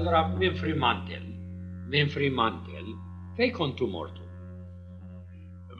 Allora, 0.00 0.28
minn 0.34 0.54
Fremantle, 0.54 1.20
minn 1.92 2.08
Mantel, 2.32 2.86
fej 3.36 3.50
kontu 3.52 3.86
mortu? 3.86 4.22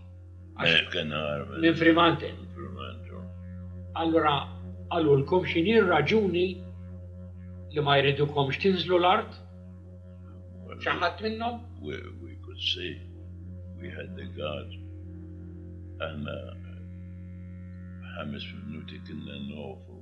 Eh, 0.66 0.76
kien 0.92 1.08
minn. 1.08 1.56
Minn 1.64 1.80
Fremantle. 1.84 2.34
Fremantle. 2.58 3.24
Allora, 4.04 4.36
għallu 4.92 5.16
l-kom 5.22 5.48
xinir 5.54 5.88
raġuni 5.94 6.48
li 7.74 7.82
ma 7.88 7.96
kom 8.36 8.52
xtinżlu 8.58 8.98
l-art? 9.00 9.34
ċaħat 10.84 11.22
minnom? 11.24 11.62
We, 11.82 11.96
we 12.20 12.36
could 12.44 12.60
see. 12.60 13.15
we 13.86 13.90
had 13.92 14.16
the 14.16 14.24
guard 14.38 14.70
and 16.08 16.22
uh, 16.28 16.32
Hamas 18.18 18.44
was 18.46 18.46
not 18.70 18.86
taking 18.88 19.22
the 19.32 19.40
north 19.56 19.86
of 19.96 20.02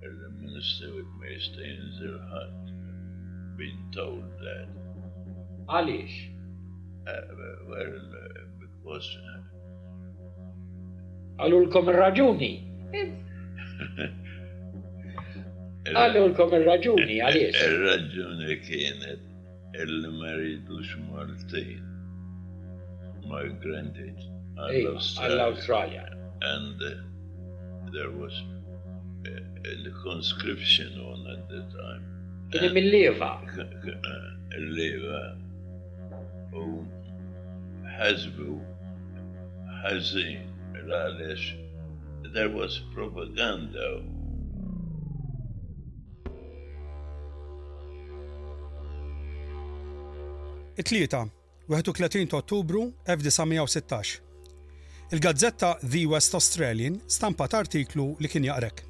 the 0.00 0.30
minister 0.44 0.88
with 0.94 1.10
stay 1.40 1.70
in 1.70 1.70
their 2.00 2.20
hut. 2.32 2.62
Been 3.56 3.80
told 3.94 4.24
that. 4.44 4.66
Alish? 5.68 6.18
Uh, 7.08 7.12
well, 7.68 7.94
uh, 7.94 7.94
because. 8.60 9.10
Uh, 9.36 9.40
Alul 11.44 11.66
come 11.72 11.86
rajuni. 12.02 12.52
Er, 15.86 15.92
Alul 15.94 16.32
come 16.34 16.58
rajuni, 16.68 17.16
er, 17.20 17.24
Alish. 17.28 17.60
Er, 17.62 17.74
rajuni 17.88 18.54
came 18.66 19.04
at 19.12 19.20
El 19.82 19.94
Marie 20.22 20.58
Dushmartin. 20.68 21.82
migrated 23.26 24.18
Al-Australia. 24.58 26.06
And 26.40 26.82
uh, 26.82 27.90
there 27.92 28.10
was 28.10 28.34
a, 29.26 29.30
a 29.30 30.02
conscription 30.02 30.98
on 30.98 31.18
at 31.36 31.48
the 31.52 31.62
time. 31.80 32.02
Kien 32.52 32.62
hemm 32.64 32.76
il-leva. 32.76 33.32
Uh, 33.42 34.58
il-leva. 34.60 35.20
U 36.54 36.62
oh, 36.62 36.74
ħazbu 37.96 38.58
ħażin 39.82 40.82
għaliex 40.82 41.48
there 42.36 42.50
was 42.52 42.76
propaganda 42.94 43.88
it-tlieta 50.82 51.22
31 51.68 52.26
ta' 52.26 52.36
Ottubru 52.36 52.92
1916. 53.06 54.20
Il-gazzetta 55.12 55.78
The 55.90 56.04
West 56.06 56.34
Australian 56.34 57.00
stampat 57.06 57.54
artiklu 57.54 58.14
li 58.20 58.28
kien 58.28 58.44
jaqrek. 58.44 58.82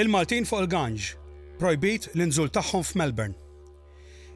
Il-Maltin 0.00 0.44
fuq 0.48 0.62
il 0.64 0.68
ganj 0.74 1.10
projbit 1.58 2.08
l-inżul 2.14 2.48
tagħhom 2.50 2.80
f'Melbourne. 2.84 3.36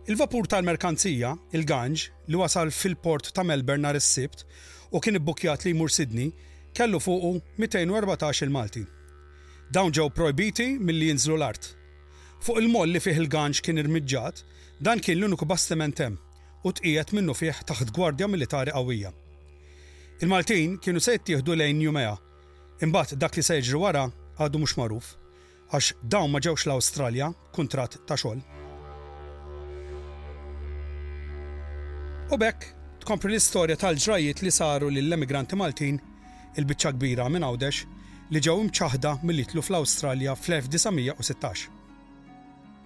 Il-vapur 0.09 0.49
tal-merkanzija, 0.53 1.33
il 1.53 1.65
ganj 1.69 2.07
li 2.29 2.37
wasal 2.37 2.71
fil-port 2.73 3.33
ta' 3.33 3.45
Melbourne 3.45 3.87
nhar 3.87 3.97
is-Sibt 3.97 4.45
u 4.93 5.01
kien 5.01 5.17
ibbukjat 5.19 5.65
li 5.65 5.73
jmur 5.73 5.89
Sydney, 5.93 6.35
kellu 6.77 7.01
fuqu 7.01 7.35
214 7.57 8.45
il-Malti. 8.49 8.85
Dawn 9.73 9.93
ġew 9.97 10.11
projbiti 10.17 10.75
milli 10.79 11.09
jinżlu 11.13 11.41
l-art. 11.41 11.73
Fuq 12.45 12.61
il-moll 12.61 12.93
li 12.93 13.01
fih 13.01 13.17
il 13.21 13.33
ganj 13.33 13.63
kien 13.65 13.81
irmiġġat, 13.81 14.45
dan 14.85 15.01
kien 15.01 15.17
l 15.21 15.25
unuku 15.27 15.47
bastiment 15.49 16.01
hemm 16.05 16.19
u 16.69 16.73
tqiet 16.77 17.13
minnu 17.17 17.33
fih 17.37 17.59
taħt 17.69 17.93
gwardja 17.97 18.27
militari 18.29 18.73
qawwija. 18.75 19.13
Il-Maltin 20.21 20.77
kienu 20.83 21.01
se 21.01 21.15
jittieħdu 21.15 21.55
lejn 21.57 21.79
Njumea, 21.81 22.15
imbagħad 22.85 23.21
dak 23.23 23.37
li 23.39 23.45
se 23.47 23.57
jiġri 23.61 23.81
wara 23.85 24.03
għadu 24.43 24.61
mhux 24.63 24.75
magħruf 24.81 25.09
għax 25.71 25.95
dawn 26.13 26.33
ma 26.33 26.41
ġewx 26.45 26.67
l-Awstralja 26.69 27.31
kuntratt 27.57 28.01
ta' 28.09 28.19
xogħol. 28.21 28.43
U 32.35 32.37
bekk 32.37 32.73
tkompri 33.05 33.31
l-istorja 33.33 33.79
tal-ġrajiet 33.81 34.43
li 34.45 34.53
saru 34.53 34.91
lill-emigranti 34.93 35.57
Maltin 35.57 35.97
il-biċċa 36.59 36.93
kbira 36.99 37.31
minn 37.33 37.47
għawdex 37.47 37.87
li 38.35 38.43
ġew 38.45 38.57
imċaħda 38.67 39.15
mill-itlu 39.25 39.63
fl-Awstralja 39.65 40.35
fl-1916. 40.37 41.69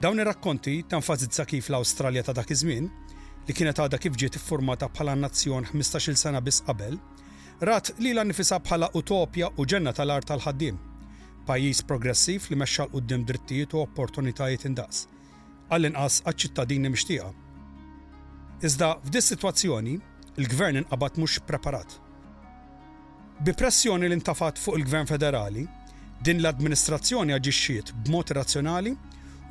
Dawn 0.02 0.22
ir-rakkonti 0.22 0.82
tanfazizza 0.90 1.46
kif 1.50 1.70
l-Awstralja 1.72 2.26
ta' 2.28 2.36
dak 2.38 2.52
iż-żmien 2.54 2.92
li 3.48 3.54
kienet 3.58 3.78
għada 3.82 3.98
kif 3.98 4.14
ġiet 4.18 4.36
iffurmata 4.38 4.86
bħala 4.94 5.16
nazzjon 5.18 5.66
15-il 5.72 6.18
sena 6.20 6.40
biss 6.44 6.62
qabel, 6.66 6.98
rat 7.68 7.92
li 7.98 8.12
l 8.14 8.22
nifisa 8.28 8.60
bħala 8.62 8.92
utopja 8.98 9.48
u 9.58 9.66
ġenna 9.66 9.92
tal-art 9.96 10.28
tal-ħaddim. 10.30 10.78
Pajjiż 11.46 11.82
progressiv 11.88 12.46
li 12.52 12.56
u 12.60 13.00
d-dim 13.00 13.24
drittijiet 13.26 13.74
u 13.74 13.82
opportunitajiet 13.82 14.64
indaqs, 14.68 15.06
għall-inqas 15.70 16.22
għadċittadini 16.26 16.92
ċittadini 16.94 17.40
Iżda 18.62 18.88
f'dis 19.02 19.26
sitwazzjoni, 19.32 19.96
il-gvern 20.38 20.76
inqabad 20.84 21.16
mhux 21.18 21.40
preparat. 21.46 21.96
Bi 23.42 23.50
pressjoni 23.58 24.06
li 24.06 24.14
intafat 24.14 24.58
fuq 24.62 24.76
il-gvern 24.78 25.08
federali, 25.10 25.64
din 26.22 26.38
l-administrazzjoni 26.38 27.34
aġixxiet 27.34 27.90
b'mod 28.04 28.30
razzjonali 28.38 28.94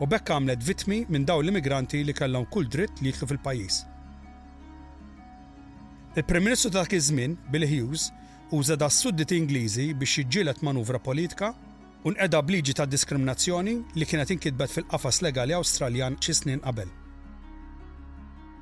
u 0.02 0.08
bekk 0.10 0.32
għamlet 0.34 0.64
vitmi 0.66 0.96
minn 1.14 1.28
daw 1.30 1.42
l-immigranti 1.44 2.00
li 2.04 2.14
kellhom 2.18 2.48
kull 2.54 2.66
dritt 2.74 3.02
li 3.06 3.12
jħu 3.14 3.28
fil-pajjiż. 3.30 3.76
Il-Prim 6.18 6.44
Ministru 6.44 6.72
ta' 6.74 6.88
kizmin, 6.90 7.36
Bill 7.54 7.68
Hughes, 7.70 8.08
uża 8.52 8.76
da' 8.76 8.90
suddit 8.92 9.32
Ingliżi 9.32 9.92
biex 9.96 10.16
jiġġielet 10.24 10.64
manuvra 10.66 11.00
politika 11.00 11.52
u 12.04 12.12
nqeda 12.16 12.42
bliġi 12.44 12.74
ta' 12.76 12.90
diskriminazzjoni 12.90 13.76
li 13.94 14.10
kienet 14.10 14.34
inkitbet 14.34 14.74
fil-qafas 14.74 15.22
legali 15.24 15.54
Awstraljan 15.56 16.18
xi 16.18 16.34
snin 16.40 16.64
qabel. 16.66 16.90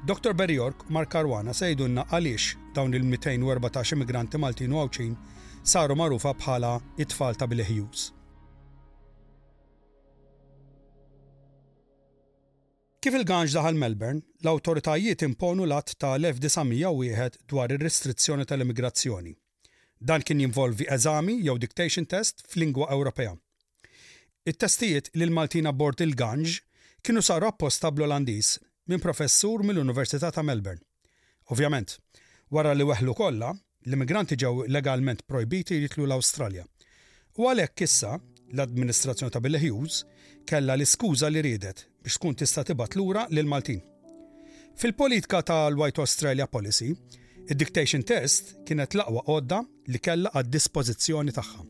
Dr. 0.07 0.33
York, 0.51 0.85
Mark 0.89 1.13
se 1.15 1.57
sejdunna 1.63 2.03
għaliex 2.11 2.53
dawn 2.75 2.93
il-214 2.93 3.95
immigranti 3.95 4.37
Maltin 4.37 4.73
u 4.75 4.79
għawċin 4.83 5.15
saru 5.63 5.95
marufa 5.95 6.35
bħala 6.35 6.79
it-tfal 6.97 7.35
ta' 7.35 7.47
Bill 7.47 7.63
Hughes. 7.63 8.11
Kif 12.99 13.15
il-ganġ 13.15 13.53
daħal 13.55 13.77
Melbourne, 13.79 14.19
l-autoritajiet 14.43 15.21
imponu 15.23 15.63
l-att 15.63 15.93
ta' 16.03 16.17
1901 16.19 17.37
dwar 17.47 17.71
ir-restrizzjoni 17.71 18.43
tal-immigrazzjoni. 18.49 19.31
Dan 20.07 20.23
kien 20.27 20.41
jinvolvi 20.43 20.83
eżami 20.95 21.37
jew 21.45 21.53
dictation 21.63 22.03
test 22.11 22.41
fl-lingwa 22.51 22.89
Ewropea. 22.91 23.37
It-testijiet 24.51 25.07
li 25.15 25.23
l-Maltina 25.29 25.71
bord 25.71 26.03
il-ganġ 26.03 26.57
kienu 26.99 27.23
saru 27.23 27.47
apposta 27.47 27.87
bl-Olandis 27.95 28.57
minn 28.91 28.99
professur 29.03 29.63
mill-Università 29.63 30.33
ta' 30.35 30.43
Melbourne. 30.43 30.83
Ovvjament, 31.55 31.93
wara 32.51 32.73
li 32.75 32.83
weħlu 32.83 33.15
kollha, 33.15 33.53
l-immigranti 33.87 34.35
ġew 34.43 34.67
legalment 34.75 35.23
projbiti 35.23 35.79
jitlu 35.85 36.03
l-Awstralja. 36.03 36.65
U 37.39 37.47
għalhekk 37.47 37.85
issa 37.87 38.17
l-Administrazzjoni 38.51 39.31
ta' 39.31 39.39
Bill 39.47 39.55
Hughes 39.63 40.01
kella 40.43 40.75
l-iskuża 40.75 41.31
li 41.31 41.45
ridet 41.47 41.85
biex 42.03 42.17
tkun 42.17 42.35
tista' 42.35 42.95
lura 42.95 43.27
lil 43.29 43.45
Maltin. 43.45 43.81
Fil-politika 44.75 45.41
tal-White 45.43 45.99
Australia 45.99 46.47
Policy, 46.47 46.95
id-dictation 47.51 48.03
test 48.03 48.55
kienet 48.65 48.95
għodda 48.95 49.59
li 49.89 49.99
għad-dispożizzjoni 49.99 51.33
tagħha. 51.35 51.65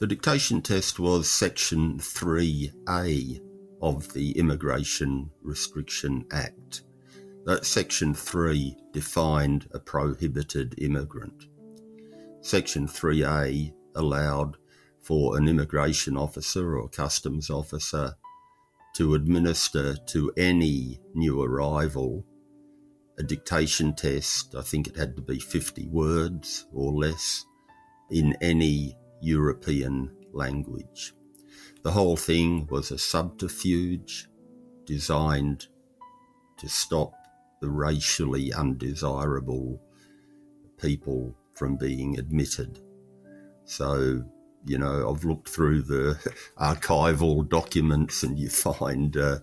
The 0.00 0.06
dictation 0.08 0.60
test 0.60 0.98
was 0.98 1.30
section 1.30 1.98
3A 1.98 3.40
of 3.80 4.12
the 4.12 4.32
Immigration 4.36 5.30
Restriction 5.44 6.24
Act. 6.30 6.82
That 7.46 7.64
section 7.64 8.12
3 8.14 8.74
defined 8.92 9.68
a 9.72 9.78
prohibited 9.78 10.74
immigrant. 10.78 11.44
Section 12.42 12.86
3A 12.88 13.72
allowed 13.94 14.56
for 15.00 15.36
an 15.38 15.48
immigration 15.48 16.16
officer 16.16 16.76
or 16.76 16.88
customs 16.88 17.48
officer 17.50 18.14
to 18.94 19.14
administer 19.14 19.96
to 20.06 20.32
any 20.36 21.00
new 21.14 21.42
arrival 21.42 22.24
a 23.18 23.22
dictation 23.22 23.92
test. 23.94 24.54
I 24.56 24.62
think 24.62 24.86
it 24.88 24.96
had 24.96 25.14
to 25.16 25.22
be 25.22 25.38
50 25.38 25.86
words 25.88 26.66
or 26.72 26.92
less 26.92 27.44
in 28.10 28.36
any 28.40 28.96
European 29.20 30.10
language. 30.32 31.12
The 31.82 31.92
whole 31.92 32.16
thing 32.16 32.66
was 32.70 32.90
a 32.90 32.98
subterfuge 32.98 34.26
designed 34.86 35.66
to 36.58 36.68
stop 36.68 37.12
the 37.60 37.70
racially 37.70 38.52
undesirable 38.52 39.80
people 40.76 41.36
from 41.54 41.76
being 41.76 42.18
admitted. 42.18 42.80
So 43.64 44.24
you 44.66 44.78
know, 44.78 45.10
I've 45.12 45.24
looked 45.24 45.48
through 45.48 45.82
the 45.82 46.18
archival 46.58 47.46
documents 47.48 48.22
and 48.22 48.38
you 48.38 48.48
find 48.48 49.16
uh, 49.16 49.36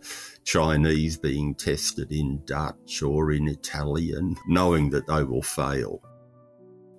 Chinese 0.44 1.18
being 1.18 1.54
tested 1.56 2.12
in 2.12 2.42
Dutch 2.46 3.02
or 3.04 3.32
in 3.32 3.48
Italian, 3.48 4.36
knowing 4.48 4.90
that 4.92 5.08
they 5.08 5.24
will 5.24 5.44
fail. 5.44 6.02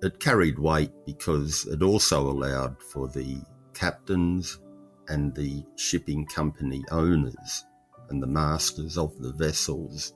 It 0.01 0.19
carried 0.19 0.59
weight 0.59 0.91
because 1.05 1.65
it 1.67 1.81
also 1.83 2.29
allowed 2.29 2.81
for 2.81 3.07
the 3.09 3.41
captains 3.73 4.59
and 5.09 5.35
the 5.35 5.63
shipping 5.75 6.25
company 6.25 6.83
owners 6.91 7.65
and 8.09 8.21
the 8.23 8.27
masters 8.27 8.97
of 8.97 9.17
the 9.19 9.33
vessels 9.33 10.13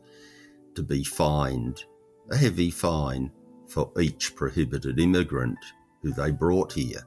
to 0.75 0.83
be 0.83 1.03
fined, 1.03 1.83
a 2.31 2.37
heavy 2.37 2.69
fine 2.71 3.31
for 3.67 3.91
each 3.99 4.35
prohibited 4.35 4.99
immigrant 4.99 5.57
who 6.03 6.13
they 6.13 6.31
brought 6.31 6.71
here. 6.71 7.03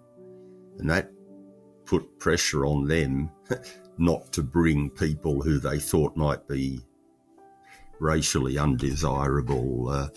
And 0.80 0.88
that 0.88 1.12
put 1.84 2.18
pressure 2.18 2.64
on 2.64 2.86
them 2.88 3.30
not 3.98 4.32
to 4.32 4.42
bring 4.42 4.88
people 4.88 5.42
who 5.42 5.58
they 5.58 5.78
thought 5.78 6.16
might 6.16 6.48
be 6.48 6.80
racially 7.98 8.56
undesirable. 8.58 9.90
Uh, 9.90 10.08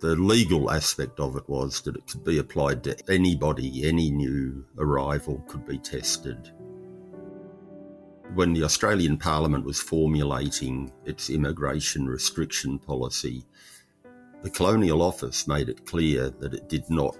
the 0.00 0.16
legal 0.16 0.70
aspect 0.70 1.20
of 1.20 1.36
it 1.36 1.46
was 1.46 1.82
that 1.82 1.94
it 1.94 2.06
could 2.06 2.24
be 2.24 2.38
applied 2.38 2.82
to 2.84 2.96
anybody, 3.10 3.86
any 3.86 4.10
new 4.10 4.64
arrival 4.78 5.44
could 5.46 5.66
be 5.66 5.76
tested. 5.76 6.50
When 8.32 8.54
the 8.54 8.64
Australian 8.64 9.18
Parliament 9.18 9.66
was 9.66 9.78
formulating 9.78 10.90
its 11.04 11.28
immigration 11.28 12.06
restriction 12.06 12.78
policy, 12.78 13.44
the 14.42 14.48
Colonial 14.48 15.02
Office 15.02 15.46
made 15.46 15.68
it 15.68 15.84
clear 15.84 16.30
that 16.40 16.54
it 16.54 16.70
did 16.70 16.88
not 16.88 17.16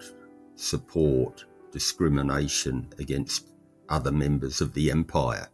support 0.57 1.45
discrimination 1.75 2.89
against 3.01 3.49
other 3.89 4.13
members 4.13 4.61
of 4.61 4.73
the 4.75 4.91
empire. 4.93 5.49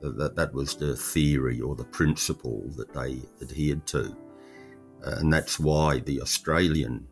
That, 0.00 0.36
that 0.36 0.54
was 0.54 0.76
the 0.76 0.96
theory 0.96 1.60
or 1.60 1.74
the 1.74 1.84
principle 1.84 2.62
that 2.76 2.94
they 2.94 3.20
adhered 3.42 3.84
to. 3.88 4.16
Uh, 5.04 5.16
and 5.18 5.30
that's 5.32 5.58
why 5.58 5.98
the 5.98 6.22
Australian 6.22 7.06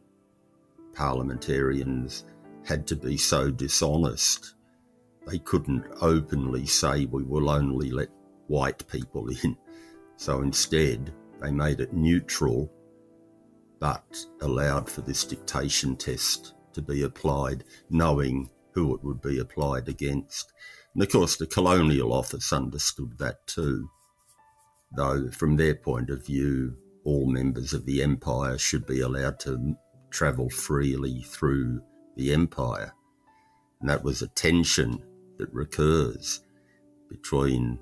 parliamentarians 0.94 2.24
had 2.64 2.86
to 2.86 2.96
be 2.96 3.16
so 3.16 3.50
dishonest. 3.50 4.54
They 5.26 5.38
couldn't 5.40 5.84
openly 6.00 6.64
say, 6.64 7.06
we 7.06 7.24
will 7.24 7.50
only 7.50 7.90
let 7.90 8.08
white 8.46 8.86
people 8.86 9.28
in. 9.42 9.56
So 10.16 10.42
instead, 10.42 11.12
they 11.40 11.50
made 11.50 11.80
it 11.80 11.92
neutral 11.92 12.72
but 13.80 14.16
allowed 14.40 14.88
for 14.90 15.02
this 15.02 15.24
dictation 15.24 15.94
test 15.96 16.54
to 16.74 16.82
be 16.82 17.02
applied, 17.02 17.64
knowing 17.90 18.50
who 18.72 18.94
it 18.94 19.02
would 19.02 19.20
be 19.20 19.38
applied 19.38 19.88
against. 19.88 20.52
And 20.94 21.02
of 21.02 21.10
course, 21.10 21.36
the 21.36 21.46
colonial 21.46 22.12
office 22.12 22.52
understood 22.52 23.18
that 23.18 23.46
too, 23.46 23.88
though, 24.94 25.30
from 25.30 25.56
their 25.56 25.74
point 25.74 26.10
of 26.10 26.26
view, 26.26 26.76
all 27.04 27.26
members 27.30 27.72
of 27.72 27.86
the 27.86 28.02
empire 28.02 28.58
should 28.58 28.86
be 28.86 29.00
allowed 29.00 29.40
to 29.40 29.74
travel 30.10 30.50
freely 30.50 31.22
through 31.22 31.80
the 32.16 32.32
empire. 32.32 32.92
And 33.80 33.88
that 33.88 34.02
was 34.04 34.20
a 34.22 34.28
tension 34.28 35.02
that 35.38 35.52
recurs 35.52 36.40
between 37.08 37.78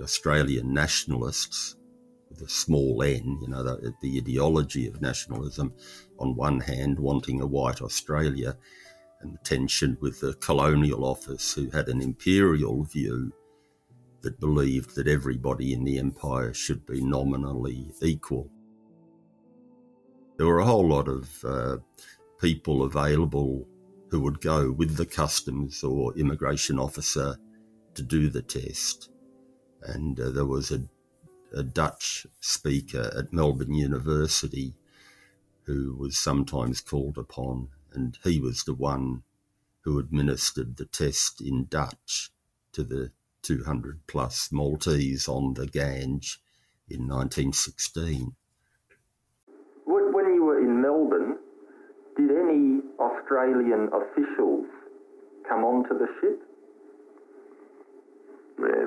Australian 0.00 0.72
nationalists 0.72 1.74
the 2.38 2.48
small 2.48 3.02
n, 3.02 3.38
you 3.42 3.48
know, 3.48 3.62
the, 3.62 3.92
the 4.00 4.16
ideology 4.16 4.86
of 4.86 5.00
nationalism 5.02 5.74
on 6.18 6.34
one 6.36 6.60
hand, 6.60 6.98
wanting 6.98 7.40
a 7.40 7.46
white 7.46 7.82
Australia, 7.82 8.56
and 9.20 9.34
the 9.34 9.38
tension 9.44 9.96
with 10.00 10.20
the 10.20 10.34
colonial 10.34 11.04
office 11.04 11.52
who 11.54 11.68
had 11.70 11.88
an 11.88 12.00
imperial 12.00 12.84
view 12.84 13.32
that 14.20 14.40
believed 14.40 14.94
that 14.94 15.08
everybody 15.08 15.72
in 15.72 15.84
the 15.84 15.98
empire 15.98 16.54
should 16.54 16.84
be 16.86 17.00
nominally 17.02 17.90
equal. 18.00 18.50
There 20.36 20.46
were 20.46 20.60
a 20.60 20.64
whole 20.64 20.88
lot 20.88 21.08
of 21.08 21.44
uh, 21.44 21.76
people 22.40 22.82
available 22.84 23.66
who 24.10 24.20
would 24.20 24.40
go 24.40 24.70
with 24.70 24.96
the 24.96 25.06
customs 25.06 25.82
or 25.82 26.16
immigration 26.16 26.78
officer 26.78 27.36
to 27.94 28.02
do 28.02 28.28
the 28.28 28.42
test. 28.42 29.10
And 29.82 30.18
uh, 30.18 30.30
there 30.30 30.46
was 30.46 30.70
a 30.70 30.82
a 31.54 31.62
Dutch 31.62 32.26
speaker 32.40 33.10
at 33.16 33.32
Melbourne 33.32 33.74
University 33.74 34.74
who 35.64 35.94
was 35.98 36.16
sometimes 36.16 36.80
called 36.80 37.18
upon, 37.18 37.68
and 37.92 38.16
he 38.24 38.40
was 38.40 38.64
the 38.64 38.74
one 38.74 39.22
who 39.82 39.98
administered 39.98 40.76
the 40.76 40.86
test 40.86 41.40
in 41.42 41.64
Dutch 41.66 42.30
to 42.72 42.82
the 42.82 43.12
200 43.42 44.00
plus 44.06 44.50
Maltese 44.50 45.28
on 45.28 45.54
the 45.54 45.66
Gange 45.66 46.40
in 46.88 47.06
1916. 47.06 48.34
When 49.84 50.34
you 50.34 50.44
were 50.44 50.58
in 50.58 50.80
Melbourne, 50.80 51.36
did 52.16 52.30
any 52.30 52.80
Australian 52.98 53.88
officials 53.92 54.66
come 55.48 55.64
onto 55.64 55.96
the 55.98 56.08
ship? 56.20 56.40
Yeah, 58.58 58.86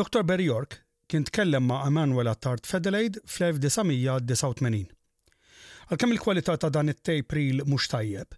Dr. 0.00 0.22
Barry 0.24 0.44
York 0.46 0.74
kien 1.08 1.24
tkellem 1.24 1.62
ma' 1.70 1.84
Emanuel 1.86 2.30
Attard 2.32 2.66
Fedelaid 2.70 3.18
fl-1989. 3.32 4.86
Għalkemm 5.92 6.14
il-kwalità 6.16 6.56
ta' 6.58 6.70
dan 6.74 6.90
it-tape 6.90 7.36
ril 7.38 7.60
mhux 7.68 7.86
tajjeb, 7.92 8.32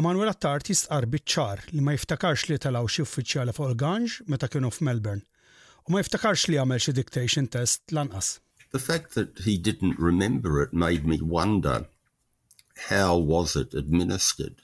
Emanuel 0.00 0.32
Attard 0.32 0.70
jistqar 0.70 1.04
biċ-ċar 1.12 1.64
li 1.72 1.82
ma 1.84 1.92
jiftakarx 1.96 2.46
li 2.50 2.58
talaw 2.64 2.88
xi 2.94 3.02
uffiċjali 3.04 3.54
fuq 3.56 3.72
il-Ganj 3.72 4.16
meta 4.32 4.48
kienu 4.52 4.70
f'Melbourne 4.72 5.26
u 5.84 5.92
ma 5.94 6.00
jiftakarx 6.02 6.46
li 6.52 6.60
għamel 6.62 6.82
xi 6.86 6.94
dictation 7.00 7.50
test 7.52 7.92
lanqas. 7.98 8.38
The 8.72 8.78
fact 8.80 9.14
that 9.18 9.44
he 9.44 9.58
didn't 9.58 9.98
remember 10.00 10.62
it 10.62 10.72
made 10.72 11.04
me 11.06 11.18
wonder 11.20 11.84
how 12.88 13.18
was 13.18 13.56
it 13.56 13.74
administered? 13.74 14.62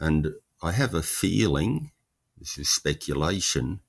And 0.00 0.32
I 0.62 0.72
have 0.72 0.94
a 0.94 1.02
feeling 1.02 1.90
this 2.38 2.58
is 2.58 2.68
speculation, 2.68 3.80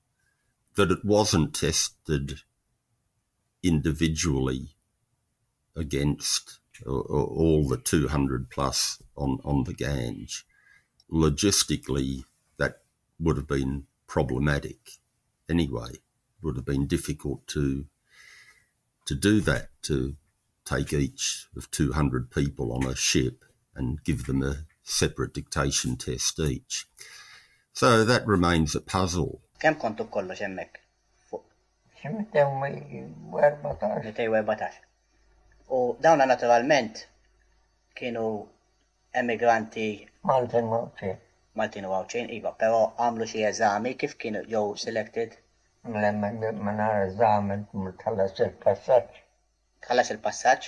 that 0.76 0.90
it 0.90 1.04
wasn't 1.04 1.54
tested 1.54 2.40
individually 3.62 4.74
against 5.76 6.58
uh, 6.86 6.90
uh, 6.90 7.22
all 7.22 7.66
the 7.68 7.76
200 7.76 8.50
plus 8.50 9.02
on, 9.16 9.38
on 9.44 9.64
the 9.64 9.74
Gange. 9.74 10.44
Logistically, 11.10 12.22
that 12.58 12.82
would 13.18 13.36
have 13.36 13.48
been 13.48 13.86
problematic 14.06 14.78
anyway. 15.48 15.90
It 15.92 16.44
would 16.44 16.56
have 16.56 16.64
been 16.66 16.86
difficult 16.86 17.46
to 17.48 17.86
to 19.06 19.14
do 19.14 19.40
that, 19.40 19.70
to 19.80 20.16
take 20.66 20.92
each 20.92 21.46
of 21.56 21.70
200 21.70 22.30
people 22.30 22.74
on 22.74 22.84
a 22.84 22.94
ship 22.94 23.42
and 23.74 24.04
give 24.04 24.26
them 24.26 24.42
a 24.42 24.64
separate 24.82 25.32
dictation 25.32 25.96
test 25.96 26.38
each. 26.38 26.86
So 27.78 28.02
that 28.06 28.26
remains 28.26 28.74
a 28.74 28.80
puzzle. 28.92 29.28
Kem 29.62 29.74
kontu 29.82 30.04
kollox 30.14 30.40
hemmhekk? 30.44 30.78
Ximtew 32.00 32.50
14. 33.32 34.70
U 35.76 35.94
dawna 36.06 36.26
naturalment 36.30 36.98
kienu 38.00 38.24
emigranti 39.20 39.86
Maltin 40.30 40.66
Mawċin. 40.72 41.14
Maltin 41.62 41.88
iva, 42.40 42.52
pero 42.64 42.82
għamlu 43.06 43.30
xie 43.34 43.46
eżami 43.52 43.94
kif 44.02 44.18
kienu 44.24 44.42
jew 44.54 44.64
selected? 44.86 45.38
Lemma 46.00 46.32
minar 46.50 46.98
eżami 47.06 47.60
tħallas 48.02 48.38
il-passaċ. 48.46 49.10
Tħallas 49.86 50.10
il-passaċ? 50.18 50.62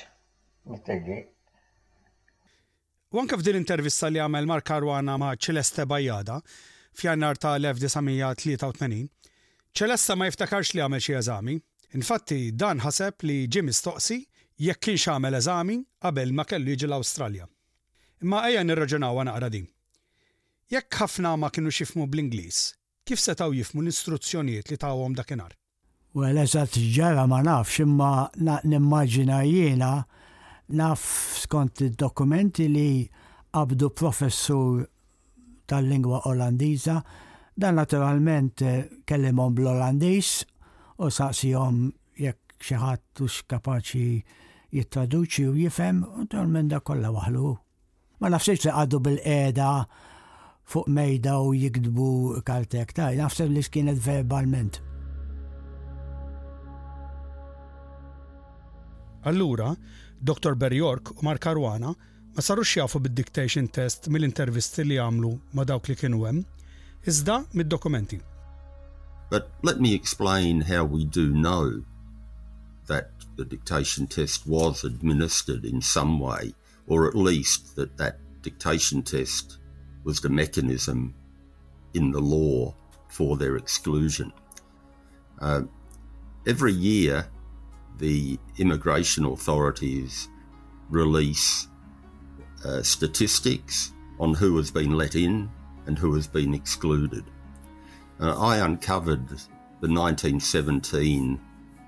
U 3.11 3.31
f'din 3.39 3.65
intervista 3.65 4.07
li 4.15 4.23
għamel 4.29 4.47
Mark 4.55 4.71
Arwana 4.79 5.19
ma' 5.25 5.35
Celeste 5.37 5.83
Bajada, 5.95 6.39
f'jannar 6.95 7.35
ta' 7.41 7.57
1983. 7.59 9.07
ċelessa 9.77 10.17
ma 10.19 10.27
jiftakarx 10.29 10.73
li 10.75 10.83
għamel 10.83 11.03
xi 11.05 11.15
eżami, 11.21 11.55
infatti 11.99 12.51
dan 12.55 12.83
ħaseb 12.83 13.23
li 13.29 13.37
Jim 13.47 13.71
istoqsi 13.71 14.21
jekk 14.61 14.83
kienx 14.87 15.05
għamel 15.13 15.39
eżami 15.41 15.77
qabel 16.03 16.33
ma 16.35 16.45
kellu 16.45 16.75
jiġi 16.75 16.89
l-Awstralja. 16.89 17.47
Imma 18.23 18.43
ejja 18.49 18.65
nirraġunaw 18.67 19.23
naqra 19.29 19.49
din. 19.49 19.69
Jekk 20.71 21.01
ħafna 21.03 21.37
ma 21.41 21.49
kienu 21.51 21.71
xifmu 21.73 22.07
bl-Ingliż, 22.11 22.59
kif 23.07 23.23
setaw 23.23 23.55
jifmu 23.57 23.83
l-istruzzjonijiet 23.85 24.71
li 24.75 24.79
tawhom 24.79 25.15
dakinhar? 25.19 25.55
Well, 26.15 26.39
eżat 26.43 26.75
ġara 26.95 27.27
ma 27.31 27.39
nafx 27.47 27.81
imma 27.87 28.31
nimmaġina 28.67 29.43
jena 29.47 30.01
naf 30.75 31.05
skont 31.47 31.81
id-dokumenti 31.87 32.67
li 32.69 32.91
qabdu 33.55 33.89
professur 33.95 34.83
tal-lingwa 35.71 36.21
Olandiża. 36.31 37.01
Dan 37.57 37.75
naturalment 37.75 38.63
eh, 38.63 38.85
kellimhom 39.09 39.55
bl-Olandiż 39.55 40.29
u 41.05 41.09
saqsihom 41.15 41.81
jekk 42.25 42.55
xi 42.67 42.79
ħadd 42.81 43.21
hux 43.23 43.39
kapaċi 43.51 44.05
jittraduċi 44.77 45.47
u 45.51 45.55
jifhem, 45.59 46.03
naturalment 46.23 46.71
da 46.73 46.81
kollha 46.81 47.11
waħlu. 47.15 47.53
Ma 48.21 48.31
nafx 48.31 48.67
li 48.67 48.73
għaddu 48.73 49.01
bil-qeda 49.07 49.69
fuq 50.71 50.89
mejda 50.95 51.39
u 51.43 51.53
jikdbu 51.57 52.09
kaltek 52.47 52.95
ta' 52.97 53.11
nafseb 53.19 53.51
li 53.53 53.65
kienet 53.75 53.99
verbalment. 54.07 54.81
Allura, 59.29 59.73
Dr. 60.25 60.55
Berjork 60.57 61.11
u 61.17 61.27
Markarwana 61.27 61.93
ma 62.41 62.43
sarux 62.43 62.65
jafu 62.73 62.99
bid-dictation 63.05 63.67
test 63.69 64.07
mill-intervisti 64.15 64.81
li 64.89 64.97
għamlu 65.03 65.31
ma 65.59 65.65
dawk 65.69 65.91
li 65.91 65.97
kienu 66.03 66.23
hemm, 66.25 66.39
iżda 67.05 67.35
mid-dokumenti. 67.53 68.17
But 69.29 69.51
let 69.63 69.79
me 69.85 69.91
explain 69.93 70.63
how 70.63 70.83
we 70.87 71.05
do 71.05 71.27
know 71.35 71.85
that 72.89 73.11
the 73.37 73.45
dictation 73.45 74.07
test 74.07 74.47
was 74.47 74.85
administered 74.89 75.67
in 75.67 75.83
some 75.83 76.19
way, 76.19 76.55
or 76.87 77.07
at 77.07 77.15
least 77.15 77.77
that 77.77 77.99
that 77.99 78.17
dictation 78.41 79.03
test 79.03 79.59
was 80.07 80.23
the 80.23 80.31
mechanism 80.31 81.13
in 81.93 82.11
the 82.11 82.23
law 82.25 82.75
for 83.11 83.37
their 83.37 83.57
exclusion. 83.57 84.33
Uh, 85.43 85.61
every 86.47 86.73
year, 86.73 87.27
the 87.99 88.39
immigration 88.57 89.27
authorities 89.27 90.29
release 90.89 91.69
uh, 92.65 92.83
statistics 92.83 93.93
on 94.19 94.35
who 94.35 94.57
has 94.57 94.71
been 94.71 94.93
let 94.97 95.15
in 95.15 95.49
and 95.87 95.99
who 95.99 96.15
has 96.15 96.27
been 96.27 96.55
excluded. 96.55 97.25
Uh, 98.21 98.39
I 98.39 98.59
uncovered 98.59 99.27
the 99.81 99.89
1917 99.93 101.41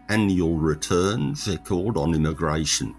annual 0.09 0.55
returns, 0.57 1.45
they're 1.45 1.59
called, 1.59 1.97
on 1.97 2.15
immigration. 2.15 2.95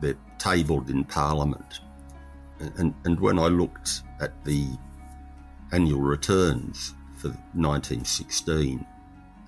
They're 0.00 0.16
tabled 0.38 0.88
in 0.90 1.04
Parliament. 1.04 1.80
And, 2.60 2.94
and 3.04 3.18
when 3.20 3.38
I 3.38 3.48
looked 3.48 4.02
at 4.20 4.44
the 4.44 4.66
annual 5.72 6.00
returns 6.00 6.94
for 7.16 7.28
1916, 7.28 8.86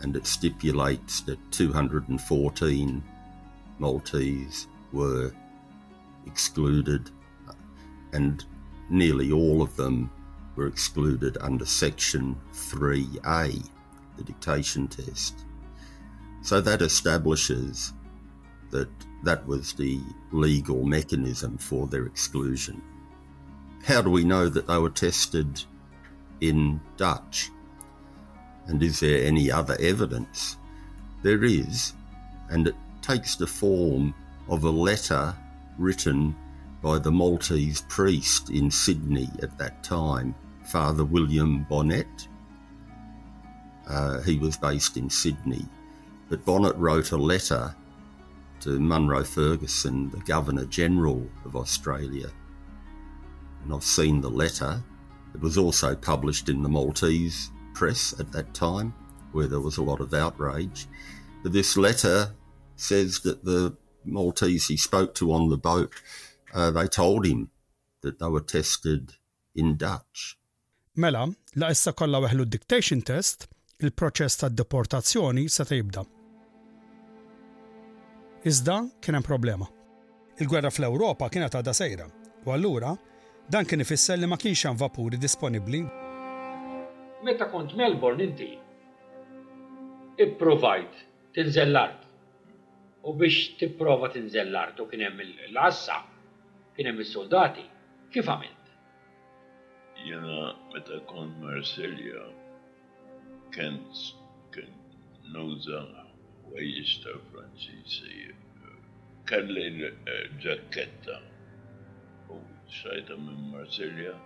and 0.01 0.17
it 0.17 0.27
stipulates 0.27 1.21
that 1.23 1.39
214 1.53 3.03
Maltese 3.79 4.67
were 4.93 5.33
excluded 6.27 7.11
and 8.13 8.45
nearly 8.89 9.33
all 9.33 9.63
of 9.63 9.77
them 9.77 10.11
were 10.57 10.67
excluded 10.67 11.39
under 11.41 11.65
Section 11.65 12.37
3A, 12.53 13.69
the 14.17 14.25
dictation 14.25 14.89
test. 14.89 15.35
So 16.43 16.61
that 16.61 16.83
establishes 16.83 17.93
that 18.71 18.89
that 19.25 19.47
was 19.47 19.73
the 19.75 20.01
legal 20.33 20.85
mechanism 20.85 21.59
for 21.59 21.87
their 21.87 22.07
exclusion. 22.07 22.83
How 23.85 24.01
do 24.03 24.11
we 24.11 24.25
know 24.25 24.49
that 24.49 24.67
they 24.67 24.79
were 24.79 24.91
tested 24.91 25.63
in 26.41 26.81
Dutch? 26.97 27.51
And 28.67 28.83
is 28.83 29.01
there 29.01 29.25
any 29.27 29.51
other 29.51 29.77
evidence? 29.81 30.57
There 31.23 31.45
is, 31.45 31.93
and 32.49 32.67
it 32.69 32.75
takes 33.03 33.37
the 33.37 33.47
form 33.47 34.15
of 34.49 34.65
a 34.65 34.71
letter 34.71 35.35
written 35.79 36.35
by 36.83 36.99
the 36.99 37.11
Maltese 37.11 37.83
priest 37.89 38.51
in 38.51 38.71
Sydney 38.71 39.29
at 39.43 39.57
that 39.59 39.83
time, 39.83 40.35
Father 40.65 41.05
William 41.05 41.65
Bonnet. 41.69 42.29
Uh, 43.87 44.21
he 44.23 44.39
was 44.39 44.57
based 44.57 44.97
in 44.97 45.11
Sydney, 45.11 45.67
but 46.29 46.45
Bonnet 46.45 46.77
wrote 46.77 47.13
a 47.13 47.17
letter 47.17 47.75
to 48.61 48.79
Munro 48.79 49.25
Ferguson, 49.25 50.11
the 50.11 50.19
Governor 50.19 50.65
General 50.67 51.27
of 51.45 51.57
Australia. 51.57 52.29
And 53.63 53.75
I've 53.75 53.83
seen 53.83 54.21
the 54.21 54.31
letter. 54.31 54.83
It 55.35 55.41
was 55.41 55.59
also 55.59 55.95
published 55.95 56.49
in 56.49 56.63
the 56.63 56.69
Maltese 56.69 57.51
press 57.75 58.15
at 58.19 58.33
that 58.33 58.55
time, 58.55 58.95
where 59.33 59.47
there 59.47 59.61
was 59.61 59.77
a 59.79 59.83
lot 59.83 60.01
of 60.01 60.15
outrage. 60.15 60.87
But 61.43 61.53
this 61.53 61.77
letter 61.77 62.35
says 62.77 63.21
that 63.21 63.45
the 63.45 63.77
Maltese 64.05 64.67
he 64.69 64.77
spoke 64.77 65.15
to 65.17 65.33
on 65.33 65.49
the 65.51 65.59
boat 65.59 65.93
uh, 66.57 66.71
they 66.71 66.87
told 66.89 67.27
him 67.27 67.51
that 68.03 68.19
they 68.19 68.27
were 68.29 68.41
tested 68.45 69.13
in 69.55 69.77
Dutch. 69.77 70.37
Mela, 70.97 71.29
la 71.55 71.71
issa 71.71 71.93
kollha 71.97 72.21
weħlu 72.21 72.47
dictation 72.51 73.01
test, 73.07 73.47
il-proċess 73.81 74.41
tad 74.43 74.57
deportazzjoni 74.59 75.47
se 75.49 75.65
jibda. 75.69 76.03
Iżda 78.49 78.77
kien 79.05 79.17
hemm 79.19 79.27
problema. 79.27 79.69
Il-gwerra 80.41 80.71
fl-Ewropa 80.73 81.29
kienet 81.33 81.55
għadha 81.59 81.75
sejra, 81.77 82.07
u 82.47 82.53
allura 82.55 82.95
dan 83.51 83.69
kien 83.69 83.85
ifisser 83.85 84.19
li 84.19 84.29
ma 84.31 84.39
kienx 84.41 84.65
hemm 84.69 84.81
vapuri 84.81 85.21
disponibbli. 85.21 85.85
Meta 87.25 87.49
kont 87.53 87.75
Melbourne 87.77 88.25
inti 88.31 88.55
ipprovajt 90.21 91.05
tinżell 91.37 91.77
art 91.77 92.07
u 93.09 93.13
biex 93.17 93.57
tipprova 93.61 94.11
tinżellart 94.13 94.75
art 94.75 94.83
u 94.85 94.89
kien 94.91 95.05
hemm 95.07 95.21
l-assa 95.51 96.01
kien 96.81 96.89
hemm 96.89 97.01
is-soldati. 97.05 97.65
Kif 98.15 98.29
għamilt? 98.33 98.69
Jena 100.01 100.47
meta 100.73 100.97
kont 101.11 101.35
Marsilja 101.43 102.23
kent 103.53 103.99
kien 104.55 104.71
nuża 105.35 105.83
wejjis 106.55 106.95
ta' 107.03 107.19
Franċiżi 107.27 108.31
kelli 109.29 109.67
l-ġakketta 109.75 111.19
eh, 111.21 112.33
u 112.33 112.41
sajta 112.81 113.19
minn 113.27 113.45
Marsilja 113.53 114.17